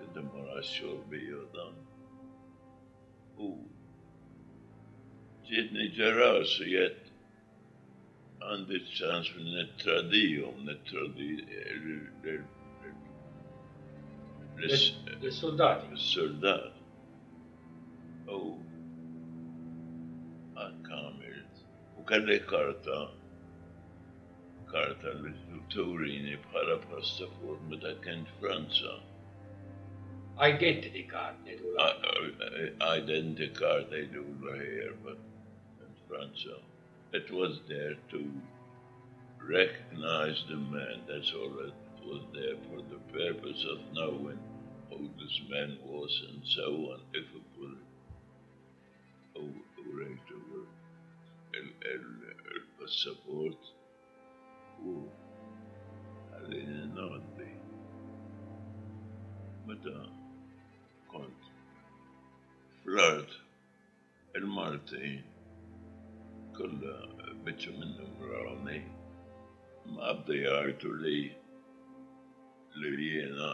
kien 0.00 0.28
mara 0.34 0.58
x-xorbija 0.66 1.44
dan. 1.54 1.78
U 3.46 3.52
ġiet 5.46 5.70
Niġeras 5.78 6.58
jett 6.66 7.09
għandi 8.48 8.78
ċans 8.96 9.28
minn 9.36 9.52
it-tradijum, 9.62 10.60
l-soldati. 14.64 15.84
l 15.90 15.92
soldati 16.06 16.80
U 18.30 18.32
għal-kamil. 20.54 21.38
U 21.98 22.00
kalli 22.10 22.38
karta, 22.52 22.98
karta 24.72 25.10
l 25.18 25.20
turini 25.74 26.36
bħala 26.46 26.76
pasta 26.88 27.28
forma 27.40 27.74
ta' 27.84 27.94
kent 28.06 28.26
Franza. 28.38 28.94
Identity 30.40 31.04
card, 31.10 31.36
Identity 31.46 33.50
card, 33.52 33.86
they 33.90 34.04
do 34.06 34.24
here, 34.48 34.96
but 35.04 35.18
in 35.84 35.92
Franza. 36.06 36.56
It 37.12 37.28
was 37.32 37.58
there 37.68 37.94
to 38.10 38.30
recognize 39.42 40.44
the 40.48 40.54
man. 40.56 41.00
That's 41.08 41.32
all 41.32 41.58
it 41.66 41.74
was 42.06 42.22
there 42.32 42.54
for 42.70 42.80
the 42.82 43.00
purpose 43.12 43.66
of 43.68 43.78
knowing 43.92 44.38
who 44.90 45.10
this 45.18 45.40
man 45.50 45.76
was 45.84 46.22
and 46.28 46.40
so 46.44 46.62
on. 46.92 47.00
If 47.12 47.24
it 47.24 47.60
were 47.60 49.42
correct 49.42 50.30
over 50.30 50.66
and 51.54 51.72
el, 51.90 53.44
el 53.44 53.50
who 54.84 55.08
I 56.36 56.48
didn't 56.48 56.94
know 56.94 57.20
be. 57.36 57.44
But 59.66 59.90
uh, 59.90 60.06
called 61.10 61.32
Flirt 62.84 63.28
and 64.36 64.48
Martin 64.48 65.24
kull 66.60 66.82
bieċu 67.44 67.70
minnu 67.78 68.06
rawni. 68.30 68.78
Ma 69.96 70.10
bdejartu 70.18 70.90
li 71.02 71.20
li 72.82 73.06
jena 73.12 73.46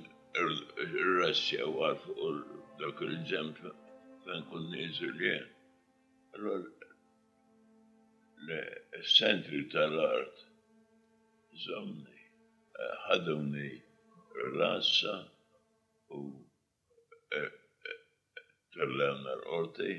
r-rassja 0.46 1.70
u 1.70 1.76
għarfu 1.90 2.16
u 2.26 2.32
dak 2.82 3.04
il-ġem 3.08 3.54
fejn 4.26 4.42
kun 4.50 4.66
nizil 4.74 5.24
jen. 5.28 5.46
l-centri 8.48 9.62
tal-art 9.72 10.42
zomni, 11.68 12.20
ħadumni. 13.06 13.70
Uh, 13.70 13.88
rassa 14.58 15.14
u 16.10 16.22
tal-lewna 18.74 19.30
e, 19.32 19.38
e, 19.40 19.44
l-orti 19.44 19.92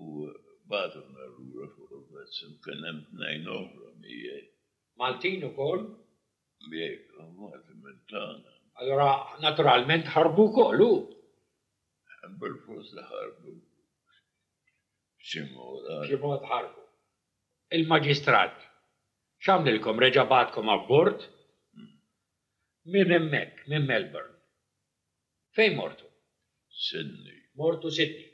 u 0.00 0.26
e, 0.28 0.34
batuna 0.70 1.22
l-ura 1.32 1.66
fuq 1.74 1.90
il-vezzu, 1.98 2.46
kienem 2.64 2.96
t-nejn 3.10 3.48
oħra 3.56 3.90
miej. 4.02 4.42
Maltin 5.00 5.44
u 5.48 5.54
kol? 5.56 5.82
Miej, 6.70 6.94
Maltin 7.38 7.82
mentana. 7.84 8.52
Allora, 8.78 9.08
naturalment 9.42 10.06
ħarbu 10.14 10.44
kollu. 10.54 10.88
Bil-fos 12.38 12.92
ħarbu. 12.98 13.54
Ximod. 15.28 15.86
ħarbu. 16.48 16.84
Il-magistrat, 17.78 18.54
xamlilkom 19.44 19.98
reġabatkom 20.04 20.68
abbord? 20.74 21.18
bord 21.24 21.24
minn 22.92 23.10
hemmhekk, 23.12 23.64
minn 23.70 23.84
Melbourne. 23.90 24.36
Fejn 25.56 25.74
mortu? 25.76 26.08
Sydney. 26.68 27.38
Mortu 27.58 27.90
Sydney. 27.90 28.28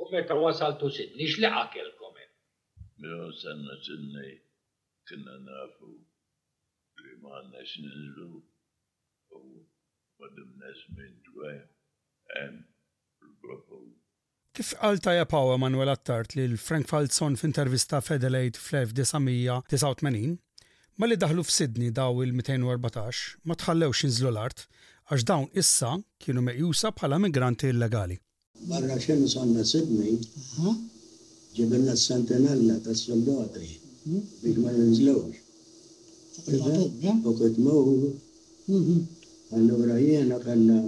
U 0.00 0.08
meta 0.12 0.36
wasaltu 0.36 0.90
Sydney, 0.92 1.28
x'laqa 1.30 1.66
kelkom 1.76 2.18
hemm? 2.20 2.32
Mio 3.00 3.16
mela 3.22 3.32
sanna 3.40 3.76
Sydney 3.88 4.34
kienna 5.08 5.38
nafu 5.48 5.92
li 7.04 7.14
ma 7.22 7.34
għandnax 7.38 7.74
ninżlu 7.84 8.28
u 8.36 9.44
ma 10.20 10.30
nes 10.32 10.80
minn 10.96 11.18
dwar 11.28 11.56
hemm 12.34 12.62
il-propos 13.22 13.92
Kif 14.56 14.72
għalta 14.80 15.04
tajja 15.10 15.26
Pawa 15.30 15.58
Manuel 15.62 15.92
Attart 15.92 16.34
li 16.36 16.46
l-Frank 16.48 16.88
Falzon 16.90 17.36
f'intervista 17.38 18.00
f'Adelaide 18.00 18.56
fl-1989, 18.58 20.38
Ma 21.02 21.06
li 21.08 21.16
daħlu 21.20 21.42
f'Sidni 21.44 21.90
daw 21.96 22.22
il-214 22.24 23.34
ma 23.50 23.54
tħallewx 23.62 24.06
inżlu 24.06 24.30
l-art 24.30 24.62
għax 25.12 25.24
dawn 25.30 25.48
issa 25.62 25.90
kienu 26.24 26.40
meqjusa 26.46 26.88
bħala 27.00 27.18
migranti 27.24 27.68
illegali. 27.72 28.14
Barra 28.70 28.96
xemmu 29.02 29.28
sonna 29.28 29.64
Sidni, 29.72 30.14
ġibilna 31.58 31.92
s 31.98 32.06
santinella 32.08 32.78
ta' 32.86 32.96
soldati 33.00 33.66
mhm. 33.72 34.22
biex 34.40 34.62
ma 34.64 34.72
jinżlux. 34.72 35.42
U 36.46 37.34
kut 37.42 37.60
mowru, 37.60 39.04
għallura 39.50 39.98
mhm. 39.98 40.00
jena 40.06 40.40
kalla 40.46 40.78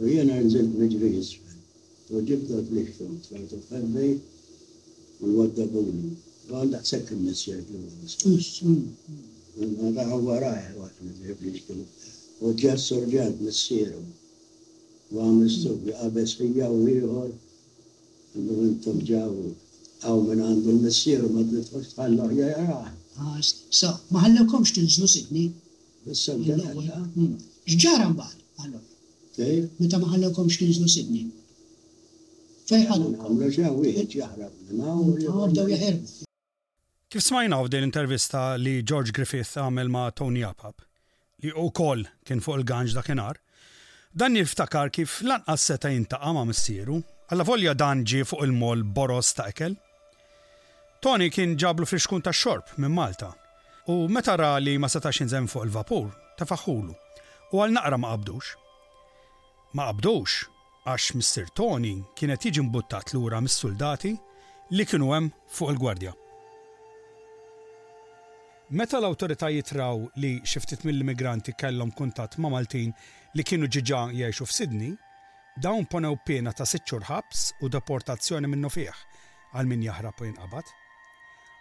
وهينا 0.00 0.40
نزلت 0.42 0.70
بجري 0.78 1.20
اسفل 1.20 1.58
وجبت 2.10 2.64
فليكتهم 2.70 3.18
طلعت 3.30 3.52
قلبي 3.72 4.18
ووضبوني 5.22 6.10
وانا 6.50 6.80
سكن 6.82 7.28
السيارة 7.28 7.64
راحوا 9.96 10.20
وراي 10.20 10.78
واحد 10.78 11.04
جاب 11.26 11.36
لي 11.42 11.60
u 12.40 12.52
ġat 12.56 12.80
sorġat 12.80 13.40
missiru. 13.44 14.02
U 15.10 15.18
għam 15.20 15.40
l 15.44 15.92
għabes 16.04 16.36
fija 16.38 16.68
u 16.70 16.78
liħor, 16.86 17.32
għandu 18.36 18.56
intom 18.68 19.00
ġawu, 19.08 19.48
għaw 20.06 20.22
minn 20.28 20.42
għandu 20.46 20.74
l-missiru, 20.76 21.28
ma 21.34 21.42
d-nitħoċ 21.44 21.90
tħallu 21.90 22.28
għajra. 22.30 22.78
Ah, 23.20 23.36
so, 23.80 23.90
ma 24.12 24.24
ħallekomx 24.24 24.74
tinżlu 24.78 25.08
sidni. 25.10 25.46
Bissa 26.06 26.38
ġara. 26.46 26.72
Ġara 27.76 28.08
mbaħd, 28.14 28.48
għallu. 28.62 28.82
Meta 29.82 30.00
ma 30.00 30.08
ħallekomx 30.14 30.60
tinżlu 30.62 30.88
sidni. 30.96 31.26
Fejħadu. 32.70 33.12
Għamlu 33.20 33.52
ġawi, 33.58 33.94
ġahrab, 34.12 34.60
Għabdaw 34.72 35.72
jgħerbu. 35.74 36.18
Kif 37.10 37.24
smajna 37.26 37.58
f'din 37.60 37.82
l-intervista 37.82 38.52
li 38.56 38.78
George 38.86 39.10
Griffith 39.12 39.58
għamel 39.58 39.90
ma' 39.90 40.08
Tony 40.14 40.46
Appab? 40.46 40.86
li 41.42 41.52
u 41.56 41.70
koll 41.74 42.04
kien 42.26 42.40
fuq 42.44 42.60
il-ganġ 42.60 42.94
dakinhar, 42.94 43.38
dan 44.12 44.34
niftakar 44.36 44.90
kif 44.92 45.20
lanqas 45.26 45.64
seta 45.70 45.90
jintaqa' 45.92 46.32
ma' 46.36 46.46
missieru, 46.48 47.00
għalla 47.30 47.48
volja 47.48 47.74
dan 47.74 48.04
ġie 48.04 48.24
fuq 48.28 48.44
il-mol 48.48 48.82
boros 48.96 49.32
ta' 49.36 49.48
ekel. 49.52 49.76
Tony 51.00 51.30
kien 51.32 51.54
ġablu 51.56 51.86
fi 51.88 51.98
xkun 52.04 52.24
ta' 52.26 52.34
xorb 52.36 52.74
minn 52.76 52.92
Malta 52.96 53.32
u 53.92 54.04
meta 54.16 54.34
ra 54.36 54.54
li 54.60 54.74
ma 54.78 54.88
setax 54.92 55.22
jinżem 55.22 55.48
fuq 55.48 55.68
il-vapur 55.68 56.10
faħulu, 56.40 56.94
u 57.52 57.58
għal 57.60 57.74
naqra 57.76 57.98
ma 58.00 58.14
qabdux. 58.14 58.46
Ma 59.76 59.90
qabdux 59.90 60.38
għax 60.88 61.10
Mr. 61.18 61.50
Tony 61.52 61.98
kienet 62.16 62.46
jiġi 62.48 62.64
mbuttat 62.64 63.12
lura 63.12 63.42
mis-soldati 63.44 64.14
li 64.72 64.88
kienu 64.88 65.12
hemm 65.12 65.28
fuq 65.52 65.74
il-gwardja. 65.74 66.14
Meta 68.72 68.98
l 69.00 69.04
autorità 69.04 69.48
raw 69.72 70.08
li 70.14 70.40
xiftit 70.44 70.84
mill-immigranti 70.84 71.54
kellhom 71.56 71.90
kuntatt 71.90 72.36
ma' 72.36 72.50
Maltin 72.54 72.92
li 73.34 73.42
kienu 73.42 73.66
ġiġa 73.66 74.02
jgħixu 74.14 74.44
f'Sidni, 74.46 74.92
dawn 75.58 75.88
ponew 75.90 76.14
pena 76.24 76.52
ta' 76.52 76.64
sitxur 76.70 77.02
ħabs 77.08 77.40
u 77.62 77.68
deportazzjoni 77.74 78.46
minnu 78.46 78.70
fih 78.70 78.94
għal 79.54 79.66
min 79.72 79.82
jaħrab 79.88 80.20
u 80.22 80.28
jinqabad. 80.30 80.66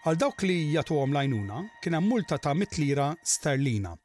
Għal 0.06 0.22
dawk 0.22 0.46
li 0.46 0.60
jagħtuhom 0.78 1.18
lajnuna 1.18 1.64
kien 1.82 1.98
hemm 1.98 2.10
multa 2.14 2.38
ta' 2.38 2.54
mit 2.54 2.78
lira 2.78 3.10
sterlina, 3.24 3.96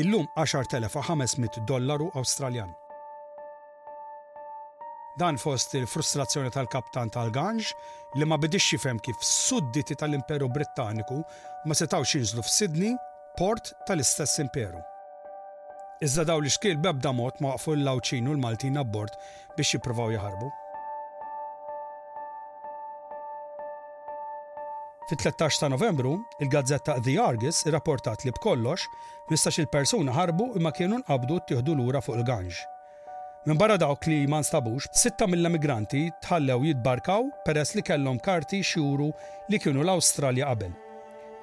illum 0.00 0.24
10,500 0.40 1.66
dollaru 1.68 2.08
Awstraljan. 2.16 2.72
Dan 5.20 5.36
fost 5.36 5.72
il-frustrazzjoni 5.74 6.50
tal-kaptan 6.54 7.10
tal-Ganġ 7.10 7.66
li 8.20 8.24
ma 8.26 8.36
bidix 8.38 8.68
jifhem 8.70 9.00
kif 9.02 9.18
sudditi 9.26 9.96
tal-Imperu 9.98 10.46
Brittaniku 10.54 11.18
ma 11.66 11.74
setawx 11.74 12.12
jinżlu 12.14 12.44
f'Sidni, 12.46 12.92
port 13.38 13.72
tal-istess 13.88 14.38
imperu. 14.44 14.78
Iżda 16.06 16.22
daw 16.30 16.38
li 16.44 16.52
xkil 16.54 16.76
bebda 16.84 17.10
mod 17.12 17.40
ma 17.42 17.56
għafu 17.56 17.74
l-Lawċin 17.74 18.30
u 18.30 18.36
l-Maltin 18.36 18.78
abbord 18.84 19.18
biex 19.56 19.74
jippruvaw 19.74 20.14
jaħarbu. 20.14 20.52
Fit-13 25.08 25.58
ta' 25.64 25.72
Novembru, 25.74 26.14
il-Gazzetta 26.44 26.98
The 27.02 27.18
Argus 27.26 27.64
irrapportat 27.66 28.22
li 28.22 28.30
bkollox 28.38 28.86
mistax 29.32 29.58
il-persuna 29.64 30.14
ħarbu 30.14 30.52
imma 30.60 30.70
kienu 30.76 31.02
nqabdu 31.02 31.42
l 31.58 31.76
lura 31.82 32.04
fuq 32.06 32.20
il-ganġ. 32.22 32.62
Minn 33.48 33.56
barra 33.56 33.76
dawk 33.80 34.04
li 34.08 34.26
ma 34.28 34.42
nstabux, 34.44 34.90
sitta 34.92 35.24
mill-emigranti 35.24 36.02
tħallew 36.20 36.66
jitbarkaw 36.68 37.30
peress 37.46 37.72
li 37.78 37.82
kellhom 37.88 38.18
karti 38.20 38.58
xjuru 38.60 39.06
li 39.48 39.56
kienu 39.62 39.80
l-Awstralja 39.86 40.50
qabel. 40.50 40.74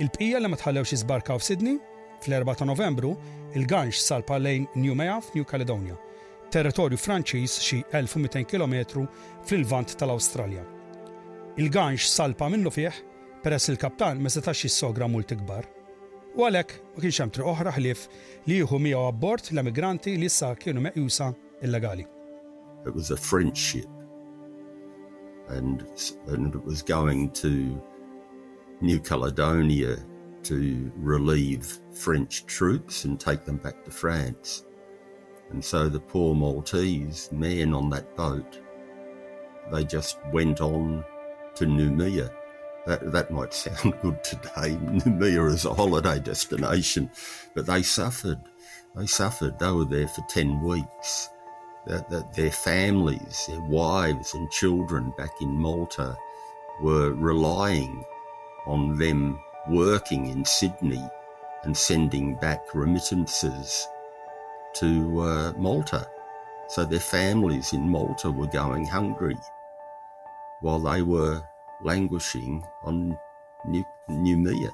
Il-bqija 0.03 0.37
li 0.43 0.51
ma 0.51 0.53
tħallewx 0.59 0.91
jitbarkaw 0.99 1.39
f'Sidni, 1.41 1.73
fl-4 2.21 2.59
ta' 2.59 2.67
Novembru, 2.69 3.15
il-ganx 3.57 4.03
salpa 4.05 4.37
lejn 4.37 4.67
New 4.83 4.93
Mayaf, 4.93 5.31
f'New 5.31 5.47
Caledonia, 5.49 5.97
territorju 6.53 6.99
Franċiż 7.01 7.55
xi 7.71 7.79
1200 7.97 8.43
km 8.53 8.75
fil-vant 9.49 9.95
tal-Awstralja. 9.97 10.61
Il-ganx 11.57 12.05
salpa 12.11 12.51
minnu 12.53 12.69
fih 12.69 13.01
peress 13.41 13.71
il-kaptan 13.73 14.21
ma 14.21 14.29
setax 14.29 14.61
jissogra 14.67 15.09
mult 15.09 15.33
ikbar 15.33 15.65
u 16.35 16.45
għalek 16.45 16.77
ma 16.91 17.01
kienx 17.05 17.17
hemm 17.23 17.31
triq 17.33 17.49
oħra 17.49 17.73
ħlief 17.79 18.05
li 18.51 18.59
jieħu 18.59 18.77
miegħu 18.89 19.07
abbord 19.09 19.49
l-emigranti 19.55 20.17
li 20.19 20.27
issa 20.29 20.51
kienu 20.59 20.83
meqjusa 20.85 21.31
illegali. 21.65 22.05
It 22.85 22.93
was 22.93 23.11
a 23.11 23.17
French 23.17 23.57
ship, 23.57 23.87
and, 25.49 25.83
and 26.27 26.53
it 26.53 26.63
was 26.63 26.81
going 26.81 27.31
to 27.31 27.81
New 28.81 28.99
Caledonia 28.99 29.97
to 30.43 30.91
relieve 30.95 31.79
French 31.91 32.45
troops 32.45 33.05
and 33.05 33.19
take 33.19 33.43
them 33.45 33.57
back 33.57 33.83
to 33.85 33.91
France. 33.91 34.65
And 35.49 35.63
so 35.63 35.89
the 35.89 35.99
poor 35.99 36.35
Maltese 36.35 37.29
men 37.31 37.73
on 37.73 37.89
that 37.89 38.15
boat, 38.15 38.59
they 39.71 39.83
just 39.83 40.19
went 40.31 40.61
on 40.61 41.03
to 41.55 41.65
Numia. 41.65 42.31
That, 42.85 43.11
that 43.13 43.31
might 43.31 43.53
sound 43.53 43.95
good 44.03 44.23
today. 44.23 44.77
Numia 45.05 45.47
is 45.51 45.65
a 45.65 45.73
holiday 45.73 46.19
destination, 46.19 47.09
but 47.55 47.65
they 47.65 47.81
suffered. 47.81 48.37
They 48.95 49.07
suffered. 49.07 49.57
They 49.57 49.71
were 49.71 49.85
there 49.85 50.07
for 50.07 50.21
10 50.29 50.61
weeks 50.63 51.29
that, 51.85 52.33
their 52.33 52.51
families, 52.51 53.45
their 53.47 53.61
wives 53.61 54.33
and 54.33 54.49
children 54.51 55.11
back 55.17 55.41
in 55.41 55.51
Malta 55.53 56.17
were 56.81 57.13
relying 57.13 58.03
on 58.65 58.97
them 58.97 59.39
working 59.69 60.27
in 60.27 60.43
Sydney 60.45 61.03
and 61.63 61.75
sending 61.75 62.35
back 62.35 62.73
remittances 62.73 63.87
to 64.75 65.21
uh, 65.21 65.53
Malta. 65.57 66.07
So 66.67 66.83
their 66.85 66.99
families 66.99 67.73
in 67.73 67.87
Malta 67.87 68.31
were 68.31 68.47
going 68.47 68.85
hungry 68.85 69.37
while 70.61 70.79
they 70.79 71.01
were 71.01 71.41
languishing 71.83 72.63
on 72.83 73.15
Numea. 74.09 74.71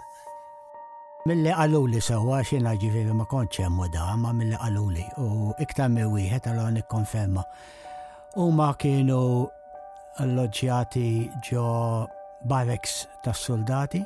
Mill-li 1.22 1.52
għallu 1.54 2.00
sewa 2.02 2.40
xina 2.42 2.72
ġifiri 2.82 3.14
ma 3.14 3.28
konċ 3.30 3.62
hemm 3.62 3.82
ma 4.24 4.32
mill-li 4.34 5.04
u 5.22 5.52
iktar 5.62 5.92
mi 5.94 6.02
wieħed 6.02 6.48
għallu 6.52 6.80
ikkonferma. 6.82 7.44
U 8.42 8.48
ma 8.58 8.72
kienu 8.74 9.20
alloġġjati 10.18 11.06
ġo 11.46 11.66
bareks 12.50 12.96
tas 13.22 13.38
soldati 13.46 14.02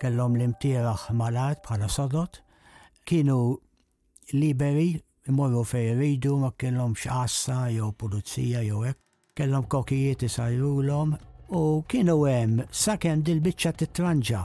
kellhom 0.00 0.36
l-imtiraħ 0.40 1.04
malat 1.12 1.60
bħala 1.68 1.90
sodot, 1.92 2.40
kienu 3.04 3.36
liberi 4.32 4.88
morru 5.28 5.60
fej 5.64 5.92
ridu 6.00 6.38
ma 6.40 6.52
kellom 6.56 6.96
x'assa 6.96 7.66
jew 7.68 7.92
pulizija 8.00 8.64
jew 8.64 8.80
hekk, 8.86 8.98
kellhom 9.42 9.68
kokijiet 9.68 10.24
l-om, 10.32 11.18
u 11.52 11.64
kienu 11.84 12.20
hemm 12.24 12.62
sakemm 12.70 13.20
dil-biċċa 13.28 13.72
titranġa' 13.84 14.44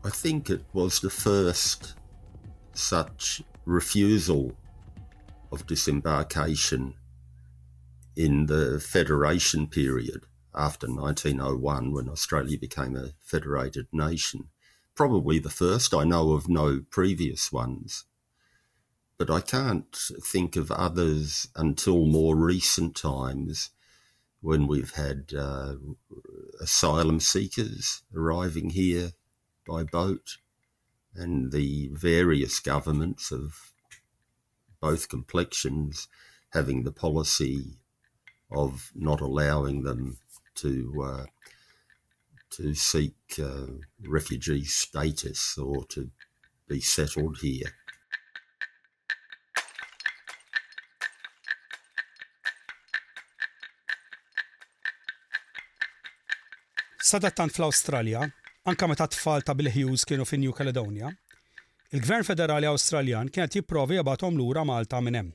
I 0.05 0.11
think 0.11 0.49
it 0.51 0.65
was 0.73 1.01
the 1.01 1.11
first 1.11 1.93
such 2.75 3.43
refusal 3.67 4.57
of 5.53 5.67
disembarkation 5.67 6.95
in 8.17 8.47
the 8.47 8.81
Federation 8.81 9.67
period 9.69 10.23
after 10.55 10.89
1901 10.89 11.93
when 11.93 12.09
Australia 12.09 12.59
became 12.59 12.97
a 12.97 13.11
federated 13.21 13.87
nation. 13.93 14.49
Probably 14.95 15.39
the 15.39 15.51
first, 15.63 15.95
I 15.95 16.05
know 16.05 16.33
of 16.33 16.49
no 16.49 16.81
previous 16.91 17.53
ones 17.53 18.05
but 19.25 19.33
I 19.33 19.41
can't 19.41 19.95
think 20.21 20.57
of 20.57 20.73
others 20.73 21.47
until 21.55 22.07
more 22.07 22.35
recent 22.35 22.97
times 22.97 23.71
when 24.41 24.67
we've 24.67 24.95
had 24.95 25.31
uh, 25.39 25.75
asylum 26.61 27.21
seekers 27.21 28.03
arriving 28.13 28.71
here 28.71 29.13
by 29.65 29.85
boat, 29.85 30.39
and 31.15 31.53
the 31.53 31.89
various 31.93 32.59
governments 32.59 33.31
of 33.31 33.71
both 34.81 35.09
complexions 35.09 36.09
having 36.51 36.83
the 36.83 36.91
policy 36.91 37.77
of 38.51 38.91
not 38.93 39.21
allowing 39.21 39.85
them 39.85 40.17
to 40.57 41.05
uh, 41.07 41.27
to 42.51 42.75
seek 42.75 43.15
uh, 43.41 43.67
refugee 44.05 44.65
status 44.65 45.57
or 45.59 45.85
to 45.91 46.11
be 46.67 46.81
settled 46.81 47.39
here. 47.41 47.73
tant 57.21 57.53
fl-Australja, 57.53 58.31
anka 58.65 58.87
meta 58.87 59.07
tfal 59.07 59.43
ta' 59.43 59.55
Bill 59.55 59.69
Hughes 59.71 60.05
kienu 60.05 60.25
fin 60.25 60.41
New 60.41 60.53
Caledonia, 60.53 61.11
il-Gvern 61.93 62.25
Federali 62.25 62.67
Australjan 62.67 63.29
kienet 63.29 63.55
jipprovi 63.57 63.97
jabatom 63.99 64.37
lura 64.37 64.65
Malta 64.65 65.01
minn 65.01 65.15
hemm. 65.19 65.33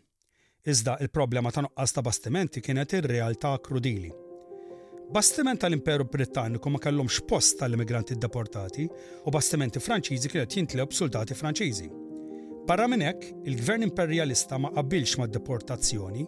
Iżda 0.68 0.98
il-problema 1.02 1.52
ta' 1.52 1.62
nuqqas 1.68 1.94
ta' 1.94 2.02
bastimenti 2.04 2.62
kienet 2.66 2.94
ir-realtà 2.98 3.54
krudili. 3.64 4.10
Bastiment 5.14 5.60
tal-Imperu 5.62 6.06
Britanniku 6.12 6.68
ma 6.70 6.80
kellhomx 6.84 7.22
post 7.28 7.60
tal-immigranti 7.62 8.18
deportati 8.20 8.88
u 9.26 9.32
bastimenti 9.32 9.80
Franċiżi 9.80 10.32
kienet 10.34 10.56
jintlew 10.58 10.88
b'sultati 10.92 11.36
Franċiżi. 11.40 11.88
Barra 12.68 12.88
minn 12.92 13.06
hekk, 13.06 13.30
il-Gvern 13.48 13.84
Imperjalista 13.88 14.58
ma 14.60 14.74
qabilx 14.76 15.16
mad-deportazzjoni 15.22 16.26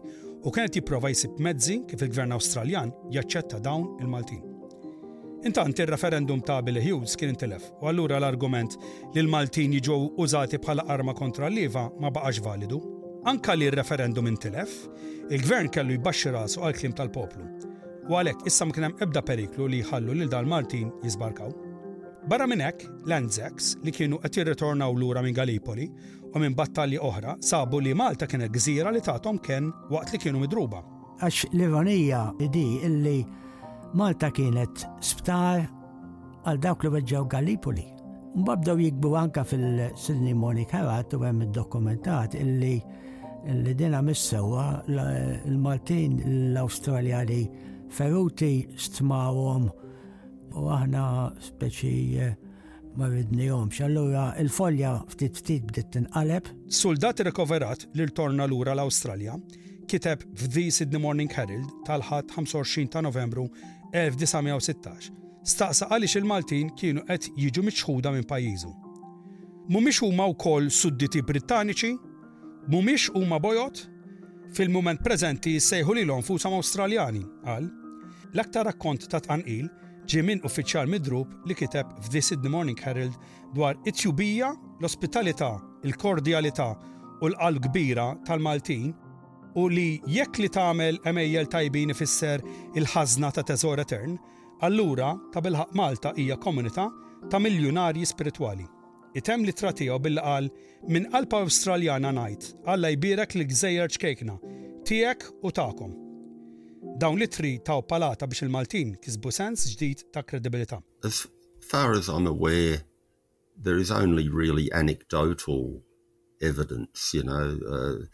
u 0.47 0.51
kienet 0.55 0.75
jipprova 0.79 1.09
jsib 1.11 1.41
mezzi 1.43 1.81
kif 1.89 2.05
il-Gvern 2.07 2.37
Awstraljan 2.37 2.93
jaċċetta 3.11 3.59
dawn 3.59 3.97
il-Maltin. 3.99 4.48
Intant 5.47 5.77
ir-referendum 5.79 6.41
ta' 6.43 6.59
Billy 6.65 6.81
Hughes 6.83 7.13
kien 7.15 7.29
intilef 7.31 7.63
u 7.79 7.87
allura 7.87 8.17
l-argument 8.19 8.73
li 9.15 9.21
l-Maltin 9.23 9.71
jiġu 9.77 9.95
użati 10.19 10.59
bħala 10.59 10.83
arma 10.91 11.13
kontra 11.15 11.47
l-liva 11.47 11.83
ma 12.03 12.09
baqax 12.11 12.41
validu. 12.43 12.79
Anka 13.31 13.55
li 13.55 13.69
r-referendum 13.71 14.27
intilef, 14.33 14.73
il-gvern 15.31 15.71
kellu 15.71 15.95
jbaxxi 15.95 16.33
rasu 16.35 16.59
għal 16.59 16.75
klim 16.81 16.97
tal-poplu. 16.97 17.47
U 18.11 18.19
għalhekk 18.19 18.49
issa 18.51 18.67
ma 18.67 18.75
kien 18.75 18.89
hemm 18.89 18.99
ebda 19.07 19.23
periklu 19.29 19.69
li 19.71 19.79
jħallu 19.79 20.17
lil 20.19 20.33
dal-Maltin 20.33 20.91
jisbarkaw. 21.07 21.55
Barra 22.27 22.43
minn 22.51 22.65
hekk, 22.67 22.87
l 23.07 23.15
anzex 23.21 23.77
li 23.85 23.95
kienu 23.95 24.19
qed 24.19 24.35
jirritornaw 24.41 24.91
lura 24.93 25.23
minn 25.23 25.39
Gallipoli 25.39 25.87
u 26.33 26.39
minn 26.43 26.55
battalji 26.57 26.99
oħra 26.99 27.37
sabu 27.39 27.79
li 27.79 27.95
Malta 27.95 28.27
kienet 28.27 28.51
gżira 28.51 28.91
li 28.91 28.99
tagħhom 28.99 29.39
kien 29.39 29.71
waqt 29.89 30.11
li 30.11 30.19
kienu 30.25 30.43
midruba. 30.43 30.83
Għax 31.23 31.53
Livanija 31.55 32.27
di 32.41 32.67
illi 32.83 33.19
Malta 33.97 34.27
kienet 34.29 34.83
sptar 35.01 35.63
għal 36.45 36.59
dawk 36.61 36.83
li 36.85 36.89
weġġaw 36.93 37.23
Gallipoli. 37.31 37.87
Mbabdaw 38.37 38.77
jikbu 38.83 39.13
anka 39.17 39.41
fil-Sidni 39.41 40.35
Monika 40.37 40.83
għat 40.85 41.15
u 41.17 41.23
għem 41.25 41.39
dokumentat 41.55 42.35
illi 42.37 42.75
li 43.49 43.73
dina 43.73 44.03
missewa 44.05 44.83
l-Maltin 44.85 46.19
l-Australjani 46.51 47.39
feruti 47.89 48.51
stmawom 48.77 49.65
u 50.53 50.67
aħna 50.69 51.03
speċi 51.47 51.95
eh, 52.21 52.37
ma 52.93 53.09
ridnijom. 53.09 53.73
Xallura 53.73 54.35
il-folja 54.37 54.93
ftit 55.15 55.41
ftit 55.41 55.65
bdiet 55.65 55.97
inqaleb. 56.03 56.45
Soldat 56.69 57.25
rekoverat 57.25 57.89
l 57.97 58.09
torna 58.13 58.45
lura 58.45 58.77
l-Australja 58.77 59.33
kiteb 59.89 60.21
f'The 60.37 60.69
Sydney 60.69 61.01
Morning 61.01 61.33
Herald 61.33 61.73
tal-ħat 61.89 62.37
25 62.37 62.93
ta' 62.93 63.01
Novembru 63.01 63.49
1916 63.93 65.11
staqsa 65.49 65.87
għaliex 65.89 66.19
il-Maltin 66.19 66.69
kienu 66.77 67.01
qed 67.07 67.29
jiġu 67.39 67.61
miċħuda 67.65 68.11
minn 68.13 68.25
pajjiżu. 68.29 68.69
Mhumiex 69.69 70.01
huma 70.05 70.25
wkoll 70.33 70.67
sudditi 70.73 71.21
Brittaniċi, 71.25 71.91
mhumiex 72.69 73.07
huma 73.15 73.37
bojot, 73.41 73.81
fil-mument 74.57 75.01
preżenti 75.05 75.55
sejħu 75.61 75.95
li 75.95 76.03
l-onfushom 76.05 76.55
Awstraljani 76.57 77.23
qal. 77.45 77.69
L-aktar 78.33 78.67
rakkont 78.69 79.07
ta' 79.09 79.21
tqanqil 79.25 79.69
ġie 80.09 80.23
minn 80.25 80.43
uffiċjal 80.45 80.89
midrub 80.89 81.33
li 81.49 81.57
kiteb 81.57 81.95
f'The 82.05 82.21
Sydney 82.21 82.49
Morning 82.49 82.77
Herald 82.83 83.17
dwar 83.55 83.77
it-tjubija, 83.89 84.51
l-ospitalità, 84.81 85.53
il-kordjalità 85.85 86.69
u 87.21 87.29
l-qalb 87.29 87.69
kbira 87.69 88.09
tal-Maltin 88.25 88.89
u 89.57 89.65
li 89.71 90.01
jekk 90.07 90.37
li 90.39 90.49
tagħmel 90.51 90.99
emejjel 91.09 91.47
tajbin 91.49 91.93
ifisser 91.93 92.43
il-ħażna 92.77 93.31
ta' 93.33 93.43
teżor 93.47 93.81
etern, 93.85 94.17
allura 94.61 95.13
ta' 95.33 95.41
bilħaq 95.41 95.73
Malta 95.77 96.11
hija 96.19 96.37
komunità 96.37 96.87
ta' 97.31 97.41
miljonarji 97.41 98.05
spiritwali. 98.05 98.65
Item 99.17 99.45
li 99.47 99.53
tratijaw 99.57 99.97
billi 99.99 100.21
qal 100.21 100.51
minn 100.87 101.07
qalba 101.09 101.39
Awstraljana 101.41 102.11
ngħid 102.13 102.43
Alla 102.69 102.91
jbirek 102.93 103.33
li 103.39 103.47
gżejjer 103.49 103.93
ċkejkna, 103.95 104.35
tiegħek 104.85 105.25
u 105.41 105.51
tagħkom. 105.51 105.95
Dawn 106.99 107.25
tri 107.27 107.55
taw 107.65 107.81
palata 107.89 108.27
biex 108.29 108.45
il-Maltin 108.45 108.93
kisbu 109.01 109.31
sens 109.33 109.65
ġdid 109.73 110.05
ta' 110.13 110.21
kredibilità. 110.23 110.81
As 111.03 111.25
far 111.71 111.97
as 111.97 112.07
I'm 112.07 112.27
aware, 112.27 112.83
there 113.57 113.81
is 113.81 113.89
only 113.91 114.29
really 114.29 114.69
anecdotal 114.71 115.81
evidence, 116.39 117.13
you 117.13 117.23
know. 117.23 117.57
Uh, 117.57 118.05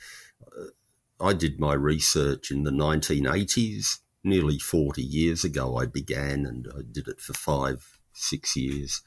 I 1.20 1.34
did 1.34 1.60
my 1.60 1.74
research 1.74 2.52
in 2.52 2.64
the 2.64 2.72
1980s, 2.72 4.00
nearly 4.24 4.60
40 4.60 5.02
years 5.02 5.46
ago. 5.46 5.78
I 5.78 5.86
began 5.86 6.46
and 6.46 6.68
I 6.78 6.82
did 6.92 7.08
it 7.08 7.22
for 7.22 7.34
five, 7.34 7.98
six 8.14 8.58
years. 8.58 9.02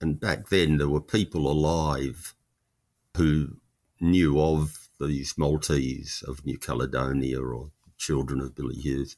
And 0.00 0.18
back 0.18 0.48
then, 0.48 0.78
there 0.78 0.88
were 0.88 1.02
people 1.02 1.50
alive 1.50 2.34
who 3.14 3.56
knew 4.00 4.40
of 4.40 4.88
these 4.98 5.34
Maltese 5.36 6.24
of 6.26 6.46
New 6.46 6.58
Caledonia 6.58 7.40
or 7.42 7.70
children 7.98 8.40
of 8.40 8.54
Billy 8.54 8.76
Hughes, 8.76 9.14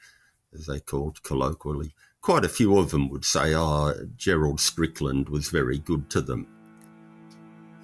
as 0.52 0.66
they 0.66 0.80
called 0.80 1.22
colloquially. 1.22 1.94
Quite 2.20 2.44
a 2.44 2.48
few 2.48 2.76
of 2.76 2.90
them 2.90 3.08
would 3.08 3.24
say, 3.24 3.54
"Ah, 3.54 3.92
oh, 3.96 4.08
Gerald 4.16 4.60
Strickland 4.60 5.28
was 5.28 5.48
very 5.48 5.78
good 5.78 6.10
to 6.10 6.20
them. 6.20 6.48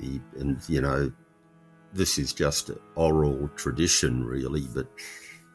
He, 0.01 0.21
and, 0.37 0.61
you 0.69 0.81
know, 0.81 1.13
this 1.93 2.19
is 2.19 2.33
just 2.33 2.71
oral 2.95 3.49
tradition, 3.57 4.25
really, 4.25 4.67
but 4.75 4.87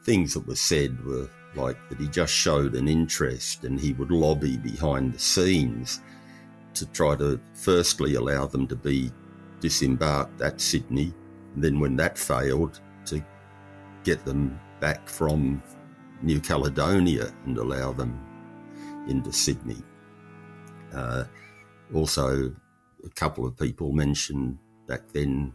things 0.04 0.34
that 0.34 0.46
were 0.46 0.56
said 0.56 1.04
were 1.04 1.28
like 1.54 1.76
that 1.88 1.98
he 2.00 2.08
just 2.08 2.32
showed 2.32 2.74
an 2.74 2.88
interest 2.88 3.64
and 3.64 3.78
he 3.78 3.92
would 3.92 4.10
lobby 4.10 4.56
behind 4.56 5.14
the 5.14 5.18
scenes 5.18 6.00
to 6.74 6.84
try 6.86 7.14
to 7.14 7.40
firstly 7.54 8.16
allow 8.16 8.44
them 8.46 8.66
to 8.66 8.74
be 8.74 9.10
disembarked 9.60 10.40
at 10.42 10.60
Sydney, 10.60 11.14
and 11.54 11.62
then 11.62 11.78
when 11.78 11.96
that 11.96 12.18
failed, 12.18 12.80
to 13.06 13.24
get 14.02 14.24
them 14.24 14.58
back 14.80 15.08
from 15.08 15.62
New 16.20 16.40
Caledonia 16.40 17.32
and 17.46 17.56
allow 17.56 17.92
them 17.92 18.20
into 19.08 19.32
Sydney. 19.32 19.80
Uh, 20.92 21.24
also, 21.94 22.52
a 23.04 23.08
couple 23.14 23.46
of 23.46 23.56
people 23.56 23.92
mentioned 23.92 24.58
back 24.88 25.06
then 25.12 25.52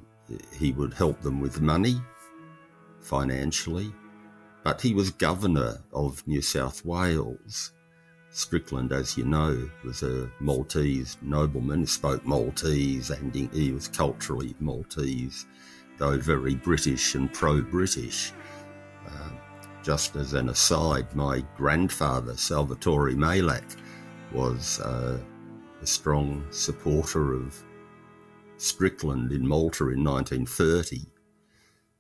he 0.58 0.72
would 0.74 0.94
help 0.94 1.20
them 1.22 1.40
with 1.42 1.62
money 1.62 2.00
financially. 3.02 3.92
But 4.64 4.82
he 4.82 4.94
was 4.94 5.10
governor 5.12 5.82
of 5.94 6.26
New 6.28 6.42
South 6.42 6.86
Wales. 6.86 7.72
Strickland, 8.32 8.92
as 8.92 9.18
you 9.18 9.26
know, 9.26 9.70
was 9.84 10.04
a 10.04 10.30
Maltese 10.40 11.18
nobleman 11.22 11.80
who 11.82 11.86
spoke 11.88 12.24
Maltese 12.26 13.10
and 13.10 13.34
he 13.34 13.72
was 13.72 13.88
culturally 13.88 14.56
Maltese, 14.60 15.48
though 15.98 16.18
very 16.18 16.56
British 16.56 17.16
and 17.16 17.32
pro 17.34 17.62
British. 17.62 18.32
Uh, 19.08 19.12
um, 19.12 19.38
just 19.82 20.16
as 20.18 20.34
an 20.34 20.50
aside, 20.50 21.16
my 21.16 21.44
grandfather, 21.56 22.36
Salvatore 22.38 23.12
Malak, 23.16 23.64
was 24.34 24.80
uh, 24.82 25.18
a 25.82 25.88
strong 25.88 26.46
supporter 26.52 27.34
of 27.34 27.56
Strickland 28.60 29.32
in 29.32 29.48
Malta 29.48 29.86
in 29.88 30.04
1930, 30.04 31.06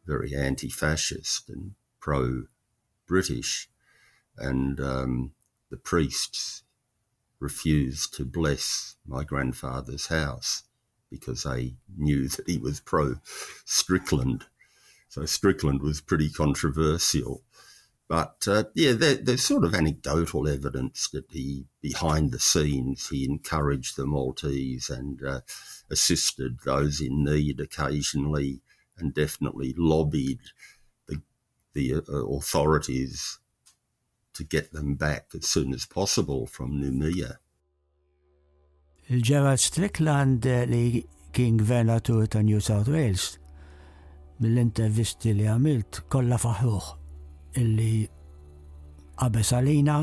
very 0.05 0.35
anti 0.35 0.69
fascist 0.69 1.47
and 1.49 1.71
pro 2.01 2.43
British, 3.07 3.69
and 4.37 4.77
um, 4.81 5.31
the 5.71 5.77
priests 5.77 6.63
refused 7.39 8.13
to 8.15 8.25
bless 8.25 8.95
my 9.07 9.23
grandfather's 9.23 10.07
house 10.07 10.63
because 11.09 11.43
they 11.43 11.75
knew 11.97 12.27
that 12.27 12.49
he 12.49 12.57
was 12.57 12.81
pro 12.81 13.15
Strickland. 13.63 14.45
So 15.07 15.25
Strickland 15.25 15.81
was 15.81 16.01
pretty 16.01 16.29
controversial. 16.29 17.41
But 18.09 18.47
uh, 18.49 18.63
yeah, 18.73 18.93
there's 18.93 19.43
sort 19.43 19.63
of 19.63 19.75
anecdotal 19.75 20.47
evidence 20.47 21.07
that 21.09 21.25
he, 21.29 21.67
behind 21.79 22.31
the 22.31 22.39
scenes, 22.39 23.07
he 23.07 23.23
encouraged 23.23 23.95
the 23.95 24.07
Maltese 24.07 24.89
and 24.89 25.23
uh, 25.23 25.41
assisted 25.91 26.57
those 26.65 27.01
in 27.01 27.23
need 27.23 27.59
occasionally, 27.59 28.61
and 28.97 29.13
definitely 29.13 29.75
lobbied 29.77 30.39
the, 31.07 31.21
the 31.73 32.01
uh, 32.09 32.25
authorities 32.29 33.37
to 34.33 34.43
get 34.43 34.73
them 34.73 34.95
back 34.95 35.27
as 35.35 35.47
soon 35.47 35.71
as 35.71 35.85
possible 35.85 36.47
from 36.47 36.79
Numia. 36.81 37.35
Gerald 39.21 39.59
Strickland 39.59 40.45
li 40.45 41.05
uh, 41.05 41.31
kien 41.31 41.59
gvernatur 41.59 42.27
ta' 42.27 42.41
New 42.41 42.59
South 42.59 42.89
Wales 42.93 43.37
mill-intervisti 44.41 45.33
li 45.37 45.49
għamilt 45.49 46.03
kollha 46.13 46.37
faħruħ 46.39 46.93
illi 47.57 48.07
qabes 49.19 49.49
għalina 49.55 49.97